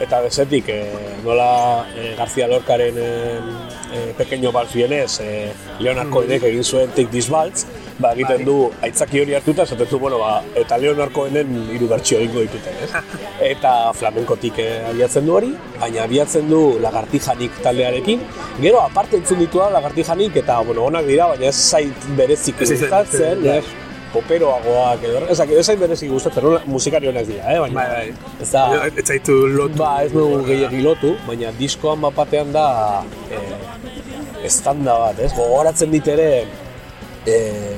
eta 0.00 0.20
bezetik 0.24 0.68
eh, 0.68 1.14
nola 1.24 1.86
eh, 1.94 2.14
García 2.18 2.48
Lorcaren 2.48 2.94
eh, 2.98 3.38
eh, 3.92 4.14
Pequeño 4.16 4.50
Vals 4.52 4.72
Vienes 4.72 5.20
eh, 5.20 5.52
Leonard 5.78 6.10
Cohenek 6.10 6.42
egin 6.50 6.64
zuen 6.64 6.90
Take 6.90 7.10
This 7.12 7.28
Waltz, 7.30 7.64
ba, 7.98 8.12
egiten 8.12 8.42
Bai. 8.42 8.46
du 8.46 8.56
aitzaki 8.82 9.20
hori 9.22 9.34
hartuta, 9.38 9.64
esaten 9.64 9.88
du, 9.90 9.98
bueno, 9.98 10.18
ba, 10.18 10.42
eta 10.58 10.78
Leonard 10.78 11.12
Cohenen 11.14 11.54
hiru 11.74 11.88
bertsio 11.90 12.18
egingo 12.18 12.42
dituten, 12.46 12.76
ez? 12.82 12.90
Eta 13.52 13.92
flamenkotik 13.94 14.58
eh, 14.62 14.82
abiatzen 14.90 15.26
du 15.26 15.36
hori, 15.38 15.52
baina 15.80 16.04
abiatzen 16.08 16.50
du 16.50 16.62
Lagartijanik 16.82 17.62
taldearekin, 17.62 18.22
gero 18.60 18.82
aparte 18.82 19.18
entzun 19.20 19.42
ditua 19.42 19.70
Lagartijanik, 19.74 20.36
eta, 20.42 20.60
bueno, 20.66 20.88
onak 20.90 21.06
dira, 21.10 21.30
baina 21.34 21.50
ez 21.50 21.56
zait 21.56 22.10
berezik 22.18 22.60
gustatzen, 22.62 23.46
ez? 23.58 23.83
Poperoagoak 24.14 25.02
edo, 25.08 25.22
ezak, 25.34 25.50
ez 25.58 25.64
zait 25.66 25.80
berezik 25.80 26.10
gustatzen, 26.14 26.44
no? 26.46 26.60
musikari 26.70 27.08
honak 27.10 27.26
dira, 27.28 27.44
eh? 27.50 27.58
baina 27.64 27.80
Bai, 27.80 27.88
bai. 28.14 28.36
ez 28.44 28.50
da, 28.52 28.64
Ez 28.86 29.06
zaitu 29.10 29.34
lotu. 29.50 29.76
ba, 29.80 29.96
ez 30.06 30.12
dugu 30.14 30.42
gehiagi 30.46 30.82
lotu, 30.84 31.14
baina 31.26 31.50
diskoan 31.58 32.00
bat 32.04 32.14
batean 32.22 32.52
da 32.54 32.66
eh, 33.34 34.46
estanda 34.46 34.94
bat, 35.02 35.18
ez? 35.18 35.32
Gogoratzen 35.34 35.90
dit 35.90 36.06
ere 36.14 36.28
eh, 37.26 37.74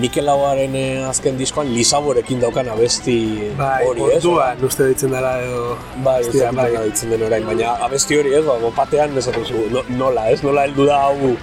Mikel 0.00 0.24
Lauaren 0.24 0.72
eh, 0.78 1.04
azken 1.04 1.36
diskoan 1.36 1.68
Lisaborekin 1.74 2.40
daukan 2.40 2.70
abesti 2.72 3.16
Bai, 3.58 3.82
hori, 3.90 4.06
ez? 4.14 4.22
orduan 4.24 4.62
uste 4.64 4.86
ditzen 4.88 5.12
dela 5.12 5.34
edo... 5.44 5.74
Bai, 6.06 6.20
ez 6.24 6.46
nola 6.56 6.86
ditzen 6.86 7.12
den 7.12 7.26
orain, 7.28 7.44
baina 7.44 7.74
abesti 7.84 8.16
hori 8.22 8.32
ez, 8.38 8.44
ba, 8.46 8.56
batean 8.78 9.18
ez 9.20 9.28
no, 9.28 9.82
nola, 10.00 10.30
ez? 10.32 10.40
Nola 10.46 10.64
heldu 10.68 10.88
da 10.88 11.02
hau 11.10 11.34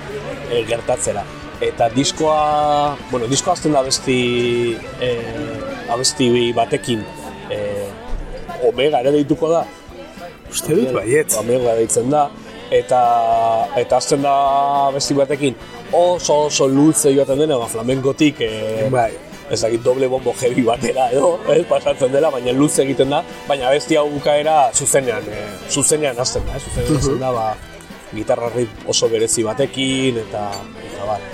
eh, 0.50 0.64
gertatzera. 0.66 1.22
Eta 1.62 1.90
diskoa, 1.92 2.96
bueno, 3.12 3.28
diskoa 3.28 3.54
azten 3.58 3.74
da 3.76 3.82
abesti, 3.84 4.78
eh, 5.04 5.90
abesti 5.92 6.30
batekin 6.56 7.04
eh, 7.52 7.90
Omega 8.68 9.02
ere 9.04 9.12
deituko 9.12 9.50
da, 9.52 9.66
Uste 10.50 10.76
dut 10.76 10.94
baietz. 10.96 11.34
Omega 11.38 11.76
deitzen 11.78 12.10
da, 12.10 12.28
eta 12.74 13.00
eta 13.80 13.98
azten 13.98 14.24
da 14.26 14.36
besti 14.94 15.18
batekin 15.18 15.58
oso 15.94 16.46
oso 16.48 16.68
luze 16.70 17.14
joaten 17.14 17.44
dena, 17.44 17.58
ba, 17.62 17.68
flamenkotik 17.70 18.42
eh, 18.46 18.88
Bai. 18.94 19.12
ez 19.50 19.62
dakit 19.64 19.82
doble 19.86 20.10
bombo 20.10 20.34
heavy 20.42 20.66
batera 20.66 21.08
edo, 21.14 21.32
ez, 21.50 21.64
pasatzen 21.70 22.14
dela, 22.14 22.30
baina 22.34 22.54
luze 22.54 22.84
egiten 22.86 23.10
da, 23.14 23.24
baina 23.48 23.74
besti 23.74 23.98
hau 23.98 24.06
bukaera 24.14 24.70
zuzenean, 24.74 25.26
eh, 25.34 25.50
zuzenean 25.70 26.22
hasten 26.22 26.46
da, 26.46 26.58
eh, 26.58 26.64
zuzenean 26.66 27.02
hasten 27.02 27.20
da, 27.26 27.34
ba, 27.34 27.50
gitarra 28.14 28.50
oso 28.90 29.10
berezi 29.10 29.46
batekin, 29.46 30.24
eta, 30.28 30.50
eta 30.86 31.10
bar. 31.10 31.30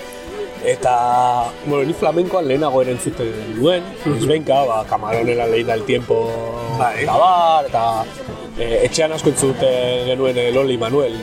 Eta, 0.65 1.51
bueno, 1.67 1.85
ni 1.85 1.93
flamenkoan 1.93 2.47
lehenago 2.49 2.81
ere 2.81 2.95
entzuten 2.95 3.29
nuen, 3.53 3.83
izbenka, 4.17 4.63
ba, 4.65 4.79
Camaronela 4.89 5.45
lehin 5.45 5.69
el 5.69 5.83
tiempo, 5.85 6.25
Bai. 6.79 7.03
eta 7.03 7.17
bar, 7.21 7.67
eta 7.69 7.83
e, 8.57 8.79
etxean 8.87 9.13
asko 9.13 9.29
entzuten 9.29 10.07
genuen 10.09 10.39
eh, 10.41 10.47
Loli 10.55 10.79
Manuel, 10.81 11.19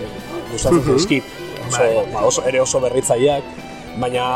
gustatzen 0.52 0.84
zaizkit, 0.94 1.26
oso, 1.66 1.80
Bai. 1.82 2.06
ba, 2.12 2.22
oso, 2.28 2.46
ere 2.46 2.62
oso 2.62 2.78
berritzaileak, 2.86 3.50
baina, 3.98 4.28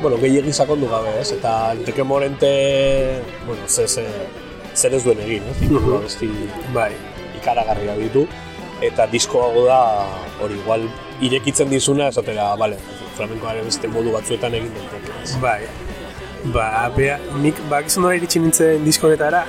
bueno, 0.00 0.16
gehiegi 0.24 0.56
sakondu 0.56 0.88
gabe, 0.88 1.12
ez? 1.20 1.28
Eta 1.36 1.74
Enrique 1.76 2.02
Morente, 2.02 3.20
bueno, 3.44 3.68
ze, 3.68 3.86
ze, 3.86 4.06
zer 4.72 4.96
ez 4.96 5.04
duen 5.04 5.20
egin, 5.20 5.44
ez? 5.52 5.60
Mhm. 5.68 5.94
Abesti 6.00 6.32
Bai. 6.72 6.94
ikaragarriak 7.36 8.00
ditu, 8.00 8.24
eta 8.80 9.06
disko 9.12 9.44
hau 9.44 9.66
da, 9.68 9.82
hori, 10.40 10.56
igual, 10.64 10.88
irekitzen 11.22 11.70
dizuna, 11.70 12.10
esatera, 12.12 12.52
bale, 12.60 12.78
flamenkoaren 13.16 13.66
beste 13.68 13.90
modu 13.90 14.14
batzuetan 14.16 14.54
egin 14.58 14.70
daiteke, 14.76 15.18
ez? 15.22 15.34
Bai. 15.42 15.60
Ba, 16.54 16.88
bea, 16.96 17.18
nik 17.42 17.60
bakizun 17.70 18.06
nola 18.06 18.16
iritsi 18.18 18.42
nintzen 18.42 18.82
diskonetara, 18.86 19.44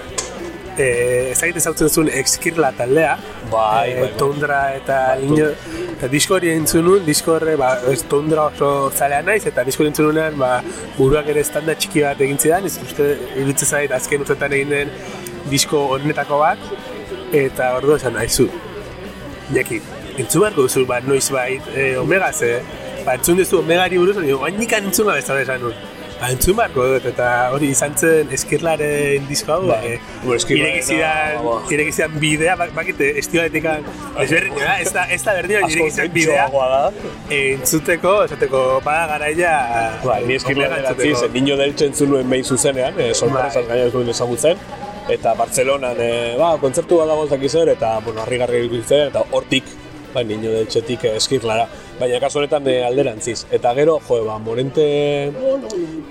eh, 0.78 1.32
ez 1.32 1.40
dakit 1.40 1.58
ezautzen 1.62 1.90
zuen 1.90 2.12
Exkirla 2.22 2.72
taldea, 2.78 3.16
Bai, 3.52 3.90
eh, 3.92 3.96
bai, 3.96 4.02
bai. 4.02 4.12
Tundra 4.18 4.60
eta 4.74 5.00
Bai, 5.08 5.22
Lino, 5.22 5.50
eta 5.96 6.10
disko 6.10 6.38
hori 6.38 6.52
entzun 6.54 6.86
nuen, 6.86 7.06
disko 7.06 7.36
horre, 7.36 7.56
ba, 7.58 7.74
ez 7.92 8.02
Tundra 8.10 8.48
oso 8.52 8.92
zalea 8.92 9.22
naiz, 9.26 9.44
eta 9.50 9.66
disko 9.66 9.86
entzun 9.90 10.10
nuenean, 10.10 10.38
ba, 10.38 10.62
buruak 10.98 11.30
ere 11.34 11.42
estanda 11.46 11.76
txiki 11.76 12.06
bat 12.06 12.22
egin 12.22 12.38
zidan, 12.38 12.66
ez 12.70 12.78
uste, 12.82 13.10
iruditzen 13.36 13.74
zait, 13.76 13.92
azken 13.92 14.26
urtetan 14.26 14.54
egin 14.60 14.74
den 14.74 14.94
disko 15.50 15.88
honetako 15.98 16.40
bat, 16.46 16.72
eta 17.34 17.74
ordu 17.80 17.98
esan 17.98 18.18
naizu. 18.18 18.48
Jaki, 19.54 19.82
entzun 20.18 20.42
beharko 20.46 20.68
duzu, 20.68 20.86
ba, 20.90 21.00
noiz 21.02 21.30
bait, 21.34 21.62
e, 21.76 21.96
Omega 21.98 22.32
ze, 22.34 22.60
ba, 23.06 23.16
entzun 23.18 23.38
duzu 23.42 23.60
Omegari 23.64 23.98
buruz, 23.98 24.18
hori, 24.18 24.32
oain 24.34 24.58
nik 24.60 24.72
entzun 24.80 25.08
gabe 25.10 25.20
ez 25.24 25.30
esan 25.30 25.62
nuen. 25.62 25.76
Ba, 26.22 26.30
entzun 26.32 26.56
beharko 26.56 26.86
dut, 26.88 27.06
eta 27.10 27.30
hori 27.52 27.68
izan 27.74 27.96
zen 28.00 28.30
eskirlaren 28.32 29.26
disko 29.28 29.52
hau, 29.58 29.66
Bai. 29.68 29.80
e, 29.96 30.00
Bueno, 30.24 30.38
Eskirlarena, 30.38 30.78
irekizidan, 31.74 32.14
ba. 32.14 32.20
bidea, 32.22 32.56
bak, 32.62 32.72
bakite, 32.78 33.10
estiladetik 33.20 33.66
ezberdin, 34.24 34.56
da, 34.62 34.78
ez 34.80 34.94
da, 34.96 35.04
ez 35.12 35.20
da 35.26 35.34
berdina, 35.40 35.66
irekizidan 35.68 36.14
bidea, 36.14 36.46
tentsoagoa 36.46 36.70
da. 36.70 37.10
e, 37.30 37.42
entzuteko, 37.58 38.14
esateko, 38.30 38.64
bada 38.86 39.08
garaia, 39.16 39.52
Bai, 40.06 40.22
ni 40.30 40.38
eskirlea 40.40 40.70
Omega 40.70 40.94
eratzi, 40.94 41.12
zen 41.26 41.34
Niño 41.34 41.58
del 41.60 41.76
entzun 41.90 42.10
nuen 42.14 42.30
behin 42.30 42.46
zuzenean, 42.46 42.96
e, 43.02 43.14
sorpresaz 43.14 43.56
Bai. 43.56 43.66
gaina 43.74 43.86
ez 43.90 43.94
duen 43.98 44.10
ezagutzen. 44.16 44.58
Eta 45.12 45.34
Bartzelonan, 45.36 45.98
e, 46.00 46.36
ba, 46.40 46.54
kontzertu 46.62 47.02
bat 47.02 47.10
dago 47.12 47.28
zaki 47.28 47.50
zer, 47.50 47.74
eta, 47.76 47.98
bueno, 48.06 48.22
harrigarri 48.24 48.64
ikusten, 48.70 49.10
eta 49.10 49.26
hortik, 49.32 49.66
bai, 50.14 50.24
Niño 50.26 50.52
del 50.52 50.68
Txetik 50.68 51.04
eh, 51.06 51.16
eskirlara. 51.18 51.68
Baina 52.00 52.20
kasu 52.22 52.40
honetan 52.40 52.68
e, 52.68 52.84
alderantziz. 52.86 53.46
Eta 53.52 53.74
gero, 53.76 54.00
jo, 54.08 54.20
ba, 54.26 54.38
Morente 54.40 55.32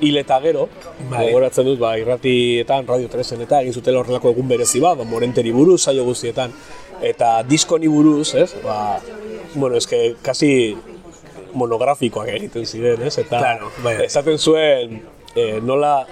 hil 0.00 0.16
eta 0.18 0.40
gero, 0.42 0.68
Bai. 1.10 1.26
gogoratzen 1.28 1.66
dut, 1.66 1.78
ba, 1.82 1.94
irratietan, 1.98 2.86
Radio 2.86 3.08
3 3.08 3.32
eta 3.46 3.60
egin 3.62 3.72
zutela 3.74 4.00
horrelako 4.00 4.30
egun 4.34 4.48
berezi 4.48 4.80
bat, 4.82 4.98
ba, 4.98 5.04
Morenteri 5.04 5.52
buruz, 5.54 5.80
saio 5.82 6.04
guztietan. 6.04 6.52
Eta 7.02 7.42
diskoni 7.48 7.88
buruz, 7.90 8.34
ez, 8.34 8.50
ba, 8.64 8.98
bueno, 9.54 9.76
eske, 9.76 10.14
kasi 10.22 10.76
monografikoak 11.54 12.28
egiten 12.32 12.66
ziren, 12.66 13.02
ez? 13.06 13.18
Eta 13.18 13.38
Claro, 13.38 13.70
bai. 13.84 13.96
esaten 14.06 14.38
zuen 14.38 15.02
e, 15.36 15.60
nola 15.60 16.06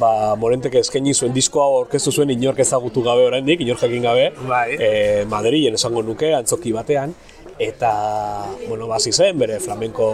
ba, 0.00 0.34
Morentek 0.40 0.74
eskaini 0.80 1.12
zuen 1.14 1.34
disko 1.36 1.60
hau 1.62 1.78
aurkeztu 1.82 2.12
zuen 2.12 2.30
inork 2.32 2.58
ezagutu 2.64 3.02
gabe 3.04 3.26
oraindik, 3.28 3.60
inor 3.64 3.76
jakin 3.80 4.02
gabe, 4.04 4.30
Bai. 4.48 4.76
e, 4.78 4.90
Madrilen 5.28 5.74
esango 5.76 6.02
nuke, 6.02 6.32
antzoki 6.36 6.72
batean, 6.72 7.14
eta, 7.58 8.44
bueno, 8.68 8.86
basi 8.86 9.12
zen, 9.12 9.38
bere 9.38 9.58
flamenko 9.60 10.06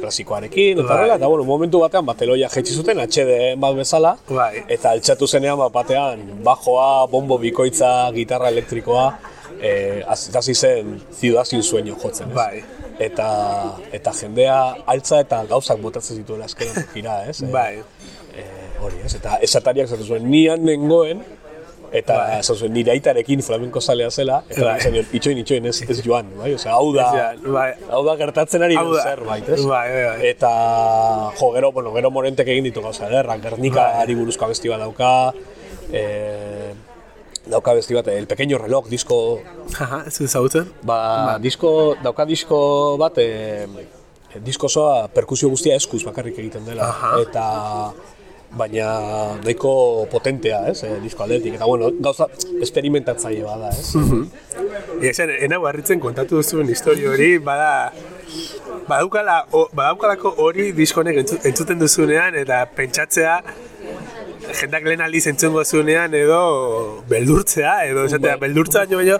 klasikoarekin, 0.00 0.78
eta 0.82 0.94
horrela, 0.94 1.16
eta, 1.16 1.26
bueno, 1.26 1.44
momentu 1.48 1.80
batean, 1.80 2.04
bateloia 2.06 2.50
jetxi 2.52 2.74
zuten, 2.76 3.00
atxede 3.00 3.54
bat 3.56 3.74
bezala, 3.78 4.16
Bai. 4.28 4.64
eta 4.68 4.92
altxatu 4.92 5.26
zenean, 5.26 5.58
bat 5.58 5.72
batean, 5.72 6.26
bajoa, 6.44 7.06
bombo 7.10 7.38
bikoitza, 7.38 8.10
gitarra 8.12 8.52
elektrikoa, 8.52 9.08
eh, 9.60 10.04
hasi 10.06 10.54
zen 10.54 11.00
Ciudad 11.12 11.44
sin 11.44 11.62
sueño 11.62 11.96
jotzen, 11.96 12.28
ez? 12.28 12.34
Bai. 12.34 12.62
Eta, 12.98 13.78
eta 13.92 14.12
jendea 14.12 14.58
altza 14.86 15.20
eta 15.20 15.44
gauzak 15.46 15.80
botatzen 15.80 16.16
zituela 16.16 16.44
azkenan 16.44 16.74
tokira, 16.84 17.24
ez? 17.30 17.42
Bai. 17.50 17.82
eh, 18.36 18.68
hori, 18.82 18.96
ez? 19.04 19.14
Eta 19.14 19.38
esatariak 19.42 19.88
esaten 19.88 20.06
zuen, 20.06 20.30
nian 20.30 20.62
nengoen, 20.64 21.24
eta 21.92 22.16
Bai. 22.18 22.38
esan 22.40 22.56
zuen, 22.56 22.72
nire 22.72 22.92
aitarekin 22.92 23.42
flamenko 23.42 23.80
zalea 23.80 24.10
zela, 24.10 24.42
eta 24.48 24.64
Bai. 24.64 24.76
esan 24.78 24.92
nion, 24.92 25.06
itxoin, 25.12 25.38
itxoin, 25.42 25.68
ez, 25.70 25.82
ez 25.82 26.02
joan, 26.04 26.28
bai? 26.38 26.52
Osea, 26.54 26.74
hau 26.76 26.90
da, 26.94 27.06
bai. 27.44 27.70
hau 27.90 28.02
da 28.06 28.16
gertatzen 28.20 28.62
ari 28.66 28.76
den 28.76 28.92
zerbait, 29.02 29.48
ez? 29.48 29.60
Bai, 29.64 29.86
bai, 29.92 30.02
bai. 30.04 30.26
Eta, 30.28 30.50
jo, 31.38 31.52
gero, 31.54 31.72
bueno, 31.72 31.94
gero 31.96 32.10
morentek 32.10 32.48
egin 32.48 32.68
ditu 32.68 32.84
gauza 32.84 33.08
ederrak, 33.08 33.42
Gernika 33.42 33.82
Bai. 33.82 34.02
ari 34.04 34.18
buruzko 34.18 34.48
abesti 34.48 34.68
bat 34.68 34.84
dauka, 34.84 35.12
eh, 35.92 36.74
dauka 37.48 37.72
abesti 37.72 37.96
bat, 37.96 38.08
El 38.08 38.26
Pequeño 38.26 38.58
Reloj, 38.58 38.88
disko 38.88 39.40
Aha, 39.80 40.02
ez 40.06 40.20
ezagutzen? 40.20 40.68
Ba, 40.82 41.38
disko, 41.40 41.96
dauka 42.02 42.26
disko 42.28 42.60
bat, 43.00 43.16
e, 43.18 43.66
disko 44.44 44.68
osoa 44.68 45.08
perkusio 45.08 45.48
guztia 45.48 45.76
eskuz 45.76 46.04
bakarrik 46.04 46.38
egiten 46.38 46.66
dela. 46.68 46.90
Aha. 46.92 47.14
Eta 47.22 47.44
baina 48.56 48.88
nahiko 49.44 50.06
potentea, 50.10 50.62
ez, 50.70 50.82
e, 50.84 50.98
disko 51.02 51.24
aldetik. 51.24 51.58
Eta 51.58 51.66
bueno, 51.68 51.90
gauza 52.00 52.28
esperimentatzaile 52.62 53.44
bada, 53.44 53.70
ez. 53.70 53.94
Ia 55.02 55.12
esan, 55.12 55.32
enau 55.48 55.64
harritzen 55.68 56.00
kontatu 56.00 56.40
duzuen 56.42 56.70
historio 56.72 57.12
hori, 57.16 57.36
bada... 57.38 57.92
Badaukala, 58.88 59.42
o, 59.52 59.66
badaukalako 59.76 60.30
hori 60.40 60.70
diskonek 60.72 61.18
entzu, 61.20 61.36
entzuten 61.44 61.80
duzunean 61.80 62.36
eta 62.40 62.62
pentsatzea 62.72 63.34
jendak 64.56 64.86
lehen 64.88 65.02
aldiz 65.04 65.26
entzungo 65.28 65.64
zuenean 65.64 66.14
edo 66.16 66.40
beldurtzea, 67.10 67.74
edo 67.88 68.06
esatea, 68.08 68.36
Bai. 68.36 68.48
beldurtzea 68.48 68.86
baino 68.86 68.96
baino 69.02 69.18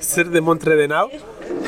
zer 0.00 0.30
demontre 0.30 0.76
den 0.78 0.94
hau, 0.94 1.08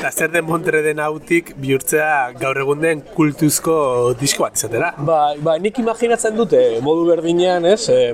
eta 0.01 0.11
zer 0.11 0.31
demontre 0.33 0.81
den 0.85 0.99
hautik 1.03 1.53
bihurtzea 1.61 2.31
gaur 2.39 2.57
egun 2.63 2.81
den 2.81 3.01
kultuzko 3.15 3.75
disko 4.19 4.47
bat 4.47 4.57
izatera. 4.57 4.91
Ba, 4.97 5.19
ba, 5.37 5.57
nik 5.61 5.77
imaginatzen 5.81 6.37
dute 6.37 6.61
modu 6.85 7.05
berdinean, 7.09 7.67
ez, 7.69 7.85
e, 7.89 8.13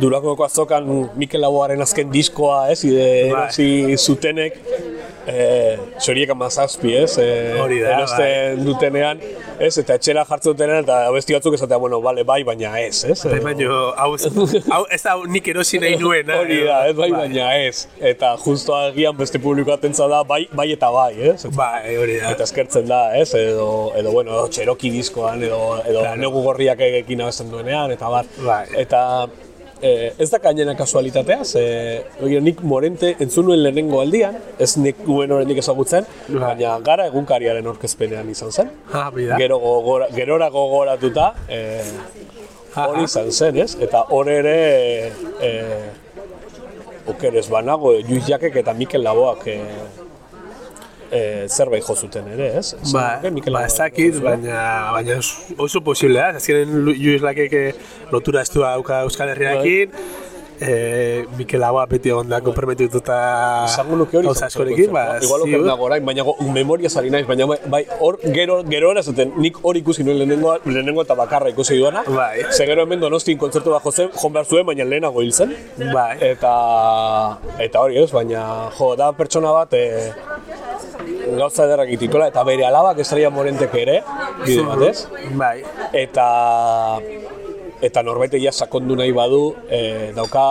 Durakoko 0.00 0.42
azokan 0.42 0.88
Mikel 1.20 1.44
Laboaren 1.44 1.82
azken 1.84 2.08
diskoa, 2.10 2.64
ez, 2.72 2.80
ide, 2.88 3.04
Bai. 3.30 3.44
erosi 3.44 3.96
zutenek, 3.98 4.58
e, 5.26 5.78
zoriek 6.00 6.30
amazazpi, 6.30 6.94
ez, 6.96 7.16
e, 7.18 7.28
Hori 7.60 7.80
da, 7.82 7.96
erosten 7.98 8.64
dutenean, 8.66 9.20
ez, 9.58 9.72
eta 9.80 9.96
etxera 9.98 10.24
jartzen 10.28 10.52
dutenean, 10.52 10.84
eta 10.84 11.10
besti 11.14 11.36
batzuk 11.36 11.56
esatea, 11.58 11.78
bueno, 11.82 12.00
bale, 12.04 12.24
bai, 12.28 12.42
baina 12.46 12.74
ez, 12.80 13.04
ez. 13.04 13.18
Bai, 13.30 13.40
baino, 13.44 13.70
hau, 13.96 14.10
hau, 14.76 14.82
ez 14.92 15.00
da 15.04 15.16
nik 15.30 15.48
erosi 15.54 15.80
nahi 15.82 15.96
nuen. 16.00 16.30
Hori 16.34 16.60
da, 16.66 16.80
ez 16.90 16.96
bai, 16.98 17.10
baina 17.14 17.50
ez. 17.64 17.86
Eta 18.00 18.34
justo 18.44 18.76
agian 18.76 19.16
beste 19.16 19.40
publiko 19.42 19.72
atentza 19.74 20.08
da, 20.10 20.22
bai, 20.28 20.44
bai 20.52 20.70
eta 20.74 20.90
bai, 20.94 21.12
ez? 21.32 21.46
Bai, 21.54 21.96
hori 22.00 22.18
da. 22.20 22.34
Eta 22.34 22.46
eskertzen 22.48 22.86
da, 22.90 23.02
ez? 23.16 23.30
Edo, 23.38 23.92
edo 23.96 24.12
bueno, 24.12 24.34
edo 24.36 24.48
Cherokee 24.52 24.90
diskoan, 24.94 25.42
edo, 25.42 25.60
edo 25.84 26.04
Claro. 26.04 26.20
negu 26.20 26.42
gorriak 26.44 26.80
egekin 26.84 27.22
abesten 27.24 27.50
duenean, 27.50 27.92
eta 27.94 28.10
bar. 28.12 28.28
Bai. 28.44 28.64
Eta 28.76 29.00
eh, 29.82 30.12
ez 30.18 30.30
da 30.30 30.38
gainena 30.38 30.74
kasualitatea, 30.76 31.44
ze 31.44 32.04
begira, 32.20 32.40
nik 32.40 32.60
morente 32.62 33.14
entzun 33.18 33.46
nuen 33.46 33.62
lehenengo 33.62 34.00
aldian, 34.00 34.36
ez 34.58 34.76
nik 34.76 35.02
nuen 35.06 35.32
oraindik 35.32 35.58
ezagutzen, 35.62 36.06
Bai. 36.28 36.40
baina 36.40 36.78
gara 36.84 37.06
egunkariaren 37.10 37.66
orkezpenean 37.66 38.30
izan 38.30 38.52
zen. 38.52 38.70
Ah, 38.92 39.10
bida. 39.14 39.38
Gero 39.38 39.58
gogora, 39.58 40.08
gerora 40.14 40.48
gogoratuta, 40.50 41.34
eh, 41.48 41.82
hori 42.76 43.04
izan 43.04 43.32
zen, 43.32 43.58
ez? 43.64 43.74
Eta 43.80 44.06
hor 44.10 44.28
ere, 44.28 44.56
eh, 45.40 45.84
okerez 47.06 47.48
banago, 47.50 47.92
Luis 48.08 48.26
Jakek 48.26 48.56
eta 48.56 48.72
Mikel 48.74 49.04
Laboak 49.04 49.46
eh, 49.46 49.60
eh, 51.14 51.46
zerbait 51.48 51.84
jo 51.86 51.94
zuten 51.94 52.26
ere, 52.34 52.50
ez? 52.58 52.74
Ba, 52.92 53.06
Zer, 53.22 53.30
Mikel 53.32 53.54
ba, 53.54 53.64
ez 53.68 53.76
dakit, 53.78 54.18
baina, 54.24 54.90
baina 54.98 55.18
os- 55.22 55.36
oso 55.56 55.80
posible 55.86 56.18
da. 56.18 56.32
Azkenen 56.42 56.82
Luis 56.84 57.22
Lakek 57.22 57.52
eh, 57.62 57.74
lotura 58.10 58.42
estua 58.42 58.74
dauka 58.74 59.02
Euskal 59.06 59.30
Herriakin, 59.30 59.92
eh, 60.60 61.24
Mikel 61.36 61.60
Laboa 61.60 61.84
beti 61.90 62.08
egon 62.12 62.28
da 62.30 62.38
hori 62.40 64.26
gauza 64.28 64.46
askorekin, 64.46 64.92
ba? 64.94 65.02
Igual 65.22 65.42
oker 65.46 65.64
nago 65.66 65.84
orain, 65.88 66.04
baina 66.06 66.24
memoria 66.54 66.88
zari 66.90 67.10
naiz, 67.10 67.26
baina 67.26 67.46
bai- 67.50 67.58
bai, 67.74 67.82
hor 68.00 68.18
gero, 68.34 68.60
gero 68.70 68.90
erazaten, 68.94 69.32
nik 69.42 69.58
hori 69.62 69.80
ikusi 69.82 70.04
nuen 70.06 70.18
lehenengo, 70.18 70.56
lehenengo 70.64 71.02
eta 71.02 71.14
bakarra 71.18 71.50
ikusi 71.50 71.78
duana. 71.78 72.04
Bai. 72.06 72.44
Ze 72.52 72.66
gero 72.70 72.82
hemen 72.86 73.00
donostin 73.02 73.38
kontzertu 73.38 73.70
bat 73.74 73.82
jozen, 73.82 74.10
jon 74.22 74.32
behar 74.32 74.46
zuen, 74.46 74.66
baina 74.66 74.84
lehenago 74.84 75.22
hil 75.22 75.32
zen. 75.32 75.54
Bai. 75.92 76.16
Eta, 76.20 76.54
eta 77.58 77.80
hori 77.80 77.98
ez, 78.02 78.10
baina 78.14 78.70
jo, 78.78 78.94
da 78.96 79.10
pertsona 79.12 79.50
bat 79.58 79.74
e, 79.74 80.12
gauza 81.38 81.66
ederrak 81.66 81.90
itituela, 81.94 82.28
eta 82.32 82.44
bere 82.46 82.66
alabak 82.68 83.00
estrella 83.04 83.30
morentek 83.34 83.74
ere, 83.80 84.00
bide 84.44 84.64
batez. 84.68 85.06
Bai, 85.40 85.56
Eta, 86.04 86.28
eta 87.84 88.02
norbait 88.06 88.34
egia 88.34 88.52
sakondu 88.52 88.96
nahi 88.98 89.12
badu, 89.12 89.54
e, 89.68 90.12
dauka 90.16 90.44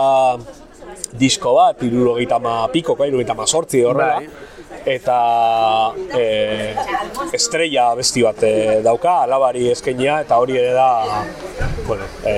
disko 1.18 1.54
bat, 1.58 1.82
irurogeita 1.86 2.40
ma 2.42 2.56
piko, 2.72 2.96
irurogeita 2.98 3.36
ma 3.38 3.46
sortzi 3.46 3.84
horrela. 3.86 4.20
Bai. 4.20 4.52
Eta 4.86 5.94
e, 6.12 6.74
estrella 7.32 7.94
besti 7.96 8.22
bat 8.22 8.42
e, 8.44 8.80
dauka, 8.84 9.22
alabari 9.24 9.70
eskenia, 9.72 10.18
eta 10.24 10.36
hori 10.42 10.58
ere 10.60 10.72
da, 10.76 11.24
bueno, 11.86 12.04
e, 12.26 12.34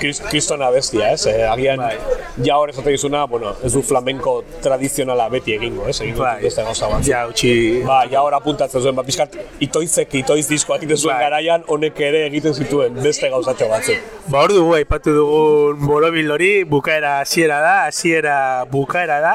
kris- 0.00 0.20
kristona 0.28 0.68
bestia, 0.70 1.12
ez? 1.14 1.24
E, 1.26 1.46
agian, 1.48 1.80
Bai. 1.80 1.96
ja 2.44 2.58
hor 2.60 2.68
esaten 2.72 2.92
dizuna, 2.92 3.24
bueno, 3.30 3.54
ez 3.64 3.72
du 3.72 3.80
flamenko 3.82 4.42
tradizionala 4.62 5.28
beti 5.32 5.54
egingo, 5.56 5.88
ez? 5.88 5.96
Egingo 6.00 6.20
bai. 6.26 6.36
beste 6.42 6.62
gauza 6.68 6.88
bat. 6.92 7.04
Ja, 7.08 7.22
utxi... 7.30 7.54
Ba, 7.86 8.02
ja 8.12 8.20
hor 8.26 8.36
apuntatzen 8.36 8.82
zuen, 8.84 8.96
ba, 8.96 9.04
pixkat, 9.08 9.38
itoizek, 9.64 10.14
itoiz 10.20 10.44
diskoak 10.50 10.82
egiten 10.84 11.00
zuen 11.00 11.14
Bai. 11.16 11.24
garaian, 11.30 11.64
honek 11.68 12.00
ere 12.10 12.26
egiten 12.28 12.52
zituen 12.54 13.00
beste 13.00 13.30
gauzatxo 13.32 13.70
batzuk. 13.72 14.04
Ba, 14.28 14.42
hor 14.44 14.52
dugu, 14.52 14.74
aipatu 14.76 15.16
dugun 15.16 15.80
borobil 15.86 16.28
hori, 16.36 16.52
bukaera 16.68 17.16
hasiera 17.24 17.60
da, 17.64 17.74
hasiera 17.88 18.36
bukaera 18.70 19.20
da. 19.24 19.34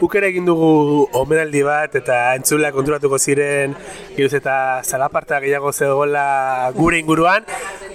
Bukera 0.00 0.26
egin 0.32 0.44
dugu 0.48 1.06
omenaldi 1.20 1.60
bat, 1.66 1.81
eta 1.90 2.34
entzulea 2.38 2.72
konturatuko 2.72 3.18
ziren, 3.18 3.74
giruz 4.16 4.32
eta 4.38 4.54
zalaparta 4.84 5.40
gehiago 5.40 5.72
zegoela 5.72 6.70
gure 6.76 6.98
inguruan. 7.02 7.44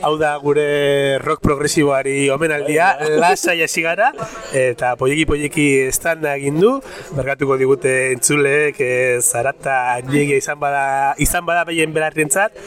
Hau 0.01 0.13
da 0.19 0.35
gure 0.37 1.17
rock 1.23 1.41
progresiboari 1.41 2.29
omenaldia, 2.29 2.89
lasai 3.17 3.61
hasi 3.65 3.81
gara, 3.81 4.11
eta 4.55 4.91
poieki-poieki 4.99 5.65
estanda 5.87 6.35
egin 6.37 6.59
du. 6.61 6.73
Bergatuko 7.17 7.57
digute 7.57 7.93
entzuleek, 8.13 8.77
e, 8.77 8.91
zarata 9.21 9.77
niegia 10.07 10.37
izan 10.37 10.59
bada, 10.61 11.15
izan 11.23 11.45
bada 11.47 11.63
behien 11.67 11.95
belarrientzat. 11.95 12.59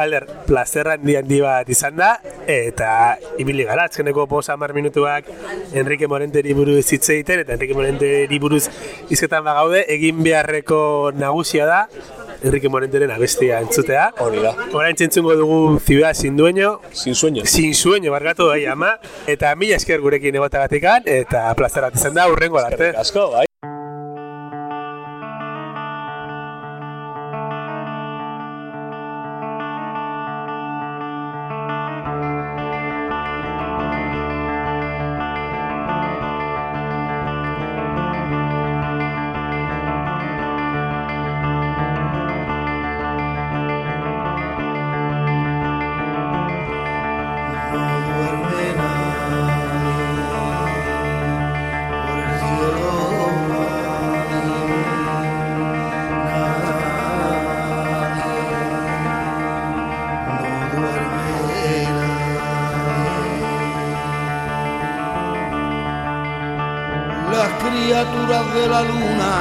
Alder, 0.00 0.28
plazerra 0.48 0.96
handi 0.96 1.18
handi 1.20 1.42
bat 1.44 1.68
izan 1.68 1.98
da, 2.00 2.14
eta 2.48 2.90
ibili 3.38 3.68
gara, 3.68 3.88
azkeneko 3.90 4.28
posa 4.30 4.56
hamar 4.56 4.72
minutuak 4.76 5.28
Enrique 5.72 6.08
Morenteri 6.08 6.56
buruz 6.56 6.86
hitz 6.86 7.04
egiten, 7.10 7.44
eta 7.44 7.58
Enrique 7.58 7.76
Morenteri 7.76 8.40
buruz 8.40 8.64
izketan 9.10 9.44
bagaude, 9.44 9.84
egin 9.92 10.24
beharreko 10.24 11.12
nagusia 11.16 11.68
da, 11.68 11.84
Enrique 12.42 12.68
Morenteren 12.68 13.10
abestia 13.10 13.58
entzutea. 13.60 14.12
Hori 14.18 14.38
da. 14.42 14.54
Orain 14.72 14.94
entzungo 14.98 15.34
dugu 15.34 15.80
Ciudad 15.80 16.14
sin 16.14 16.36
dueño, 16.36 16.80
Sin 16.92 17.14
sueño. 17.14 17.44
sin 17.46 17.74
sueño 17.74 18.12
barkatu 18.12 18.46
bai 18.46 18.64
ama, 18.66 19.00
eta 19.26 19.54
mila 19.56 19.76
esker 19.76 20.00
gurekin 20.00 20.34
egotagatikan, 20.36 21.02
eta 21.06 21.52
plazer 21.54 21.82
bat 21.82 21.94
izan 21.96 22.14
da, 22.14 22.28
urrengo 22.28 22.58
arte. 22.58 22.94
Asko, 22.96 23.30
bai. 23.32 23.47
de 68.54 68.68
la 68.68 68.82
luna. 68.82 69.32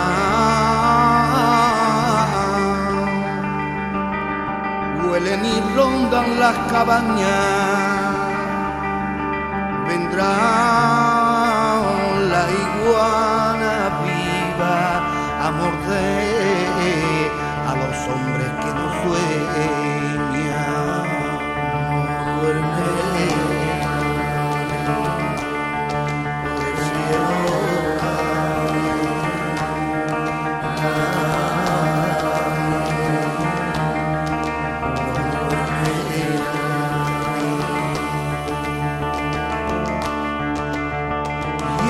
Huelen 5.05 5.45
y 5.45 5.75
rondan 5.75 6.39
las 6.39 6.57
cabañas, 6.71 8.15
Vendrá 9.87 10.35
la 12.33 12.43
iguana 12.65 13.73
viva 14.03 14.77
a 15.45 15.51
morder 15.51 17.31
a 17.69 17.73
los 17.81 17.97
hombres 18.11 18.51
que 18.61 18.71
no 18.77 18.85
suelen. 19.01 19.96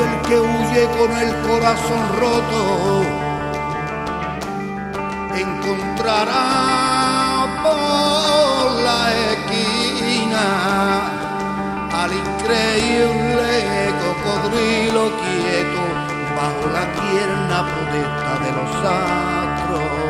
Y 0.07 0.13
el 0.13 0.21
que 0.21 0.39
huye 0.39 0.87
con 0.97 1.11
el 1.17 1.31
corazón 1.47 2.03
roto 2.19 3.03
encontrará 5.35 6.43
por 7.63 8.71
la 8.81 9.01
esquina 9.31 10.45
al 12.03 12.11
increíble 12.13 13.51
cocodrilo 14.03 15.03
quieto 15.21 15.83
bajo 16.35 16.65
la 16.71 16.85
tierna 16.93 17.57
protesta 17.65 18.31
de 18.43 18.51
los 18.51 18.71
astros. 18.85 20.06